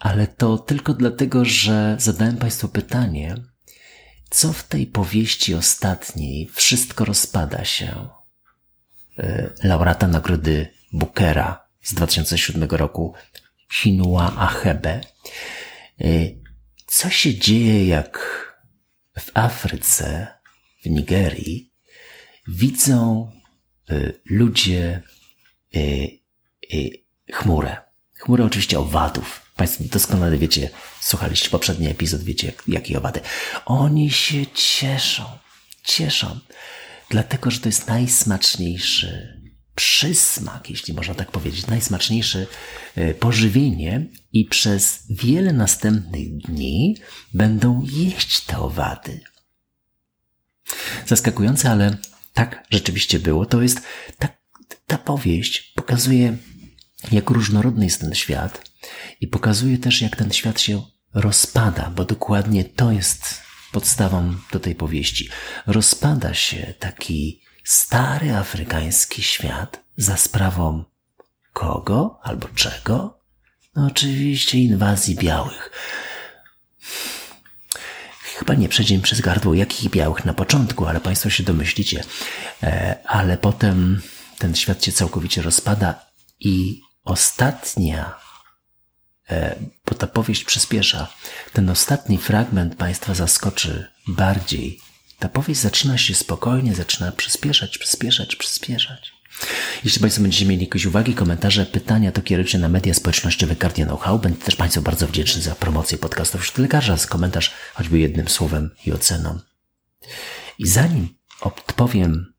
ale 0.02 0.28
to 0.28 0.58
tylko 0.58 0.94
dlatego, 0.94 1.46
że 1.46 1.96
zadałem 2.00 2.38
Państwu 2.38 2.68
pytanie, 2.68 3.36
co 4.30 4.54
w 4.54 4.64
tej 4.64 4.88
powieści 4.88 5.56
ostatniej 5.56 6.50
wszystko 6.54 7.06
rozpada 7.06 7.66
się. 7.66 8.10
Laureata 9.64 10.08
nagrody 10.08 10.68
Bookera 10.94 11.68
z 11.82 11.94
2007 11.94 12.70
roku, 12.70 13.14
Chinua 13.72 14.36
Achebe. 14.38 15.02
Y, 16.02 16.42
co 16.86 17.10
się 17.10 17.36
dzieje, 17.36 17.88
jak 17.88 18.18
w 19.20 19.32
Afryce, 19.34 20.28
w 20.84 20.90
Nigerii 20.90 21.72
widzą 22.48 23.32
y, 23.92 24.22
ludzie 24.26 25.02
y, 25.76 26.20
chmurę. 27.32 27.78
Chmurę 28.14 28.46
oczywiście 28.46 28.80
owadów. 28.80 29.41
Państwo 29.62 29.84
doskonale 29.84 30.38
wiecie, 30.38 30.70
słuchaliście 31.02 31.50
poprzedni 31.50 31.88
epizod, 31.88 32.24
wiecie 32.24 32.54
jakie 32.68 32.98
owady. 32.98 33.20
Oni 33.66 34.12
się 34.12 34.48
cieszą, 34.48 35.24
cieszą, 35.84 36.40
dlatego 37.10 37.52
że 37.52 37.60
to 37.60 37.70
jest 37.70 37.88
najsmaczniejszy 37.88 39.40
przysmak, 39.76 40.70
jeśli 40.70 40.94
można 40.94 41.14
tak 41.14 41.32
powiedzieć, 41.32 41.68
najsmaczniejsze 41.68 42.46
e, 42.96 43.14
pożywienie 43.14 44.08
i 44.34 44.46
przez 44.46 45.04
wiele 45.10 45.54
następnych 45.54 46.38
dni 46.38 46.98
będą 47.34 47.86
jeść 47.92 48.42
te 48.42 48.58
owady. 48.58 49.20
Zaskakujące, 51.08 51.72
ale 51.72 51.98
tak 52.34 52.64
rzeczywiście 52.72 53.20
było. 53.20 53.46
To 53.46 53.62
jest 53.62 53.82
ta, 54.18 54.30
ta 54.88 54.98
powieść 54.98 55.74
pokazuje, 55.76 56.38
jak 57.12 57.30
różnorodny 57.30 57.86
jest 57.86 58.02
ten 58.02 58.16
świat 58.16 58.72
i 59.22 59.28
pokazuje 59.28 59.78
też, 59.78 60.02
jak 60.02 60.16
ten 60.16 60.32
świat 60.32 60.62
się 60.62 60.82
rozpada, 61.14 61.92
bo 61.96 62.06
dokładnie 62.06 62.64
to 62.64 62.92
jest 62.92 63.42
podstawą 63.72 64.36
do 64.52 64.60
tej 64.60 64.76
powieści. 64.76 65.30
Rozpada 65.68 66.34
się 66.34 66.74
taki 66.80 67.42
stary 67.64 68.36
afrykański 68.36 69.24
świat 69.24 69.84
za 69.98 70.18
sprawą 70.18 70.84
kogo 71.54 72.20
albo 72.24 72.48
czego? 72.48 73.20
No 73.76 73.86
oczywiście 73.86 74.58
inwazji 74.58 75.16
białych. 75.16 75.72
Chyba 78.36 78.54
nie 78.54 78.70
przejdzie 78.70 78.98
mi 78.98 79.04
przez 79.04 79.22
gardło 79.22 79.54
jakich 79.54 79.90
białych 79.90 80.26
na 80.26 80.34
początku, 80.34 80.86
ale 80.86 81.02
Państwo 81.02 81.30
się 81.30 81.44
domyślicie. 81.44 82.04
E, 82.64 82.98
ale 83.06 83.38
potem 83.38 84.02
ten 84.38 84.56
świat 84.56 84.86
się 84.86 84.92
całkowicie 84.92 85.42
rozpada 85.42 86.06
i 86.40 86.82
ostatnia, 87.04 88.20
e, 89.30 89.56
bo 89.86 89.96
ta 89.96 90.08
powieść 90.08 90.44
przyspiesza, 90.44 91.08
ten 91.54 91.70
ostatni 91.70 92.18
fragment 92.18 92.76
Państwa 92.76 93.14
zaskoczy 93.14 93.88
bardziej 94.08 94.80
Ta 95.22 95.30
powieść 95.30 95.62
zaczyna 95.62 95.98
się 95.98 96.16
spokojnie, 96.16 96.76
zaczyna 96.76 97.12
przyspieszać, 97.12 97.78
przyspieszać, 97.78 98.36
przyspieszać. 98.36 99.14
Jeśli 99.84 100.02
Państwo 100.02 100.22
będziecie 100.22 100.46
mieli 100.46 100.66
jakieś 100.66 100.86
uwagi, 100.86 101.14
komentarze, 101.14 101.66
pytania, 101.66 102.12
to 102.12 102.22
kierujcie 102.22 102.58
na 102.58 102.70
media 102.70 102.94
społecznościowe 102.94 103.56
Guardian 103.56 103.88
Know-how. 103.88 104.20
Będę 104.20 104.46
też 104.46 104.56
Państwu 104.56 104.82
bardzo 104.82 105.08
wdzięczny 105.08 105.42
za 105.42 105.56
promocję 105.56 105.98
podcastów 105.98 106.42
wśród 106.42 106.58
lekarza, 106.58 106.98
z 106.98 107.08
komentarz 107.08 107.54
choćby 107.74 108.00
jednym 108.00 108.28
słowem 108.28 108.76
i 108.86 108.92
oceną. 108.92 109.40
I 110.60 110.68
zanim 110.68 111.10
odpowiem, 111.42 112.34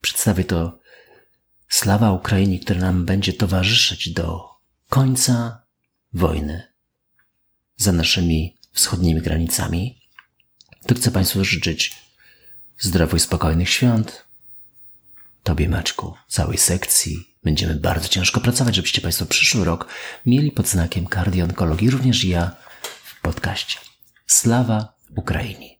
przedstawię 0.00 0.44
to 0.44 0.78
slawa 1.72 2.12
Ukrainie, 2.12 2.58
która 2.58 2.80
nam 2.80 3.04
będzie 3.04 3.32
towarzyszyć 3.32 4.10
do 4.10 4.48
końca 4.88 5.62
wojny 6.12 6.62
za 7.76 7.92
naszymi 7.92 8.56
wschodnimi 8.72 9.20
granicami, 9.20 10.00
to 10.86 10.94
chcę 10.94 11.10
Państwu 11.10 11.44
życzyć 11.44 11.96
zdrowych, 12.78 13.22
spokojnych 13.22 13.70
świąt. 13.70 14.24
Tobie, 15.42 15.68
Maczku, 15.68 16.14
całej 16.28 16.58
sekcji. 16.58 17.36
Będziemy 17.44 17.74
bardzo 17.74 18.08
ciężko 18.08 18.40
pracować, 18.40 18.74
żebyście 18.74 19.00
Państwo 19.00 19.26
przyszły 19.26 19.64
rok 19.64 19.88
mieli 20.26 20.50
pod 20.50 20.68
znakiem 20.68 21.06
kardionkologii, 21.06 21.90
również 21.90 22.24
ja 22.24 22.56
w 23.04 23.20
podcaście. 23.20 23.78
Slawa 24.26 24.94
Ukrainii. 25.16 25.78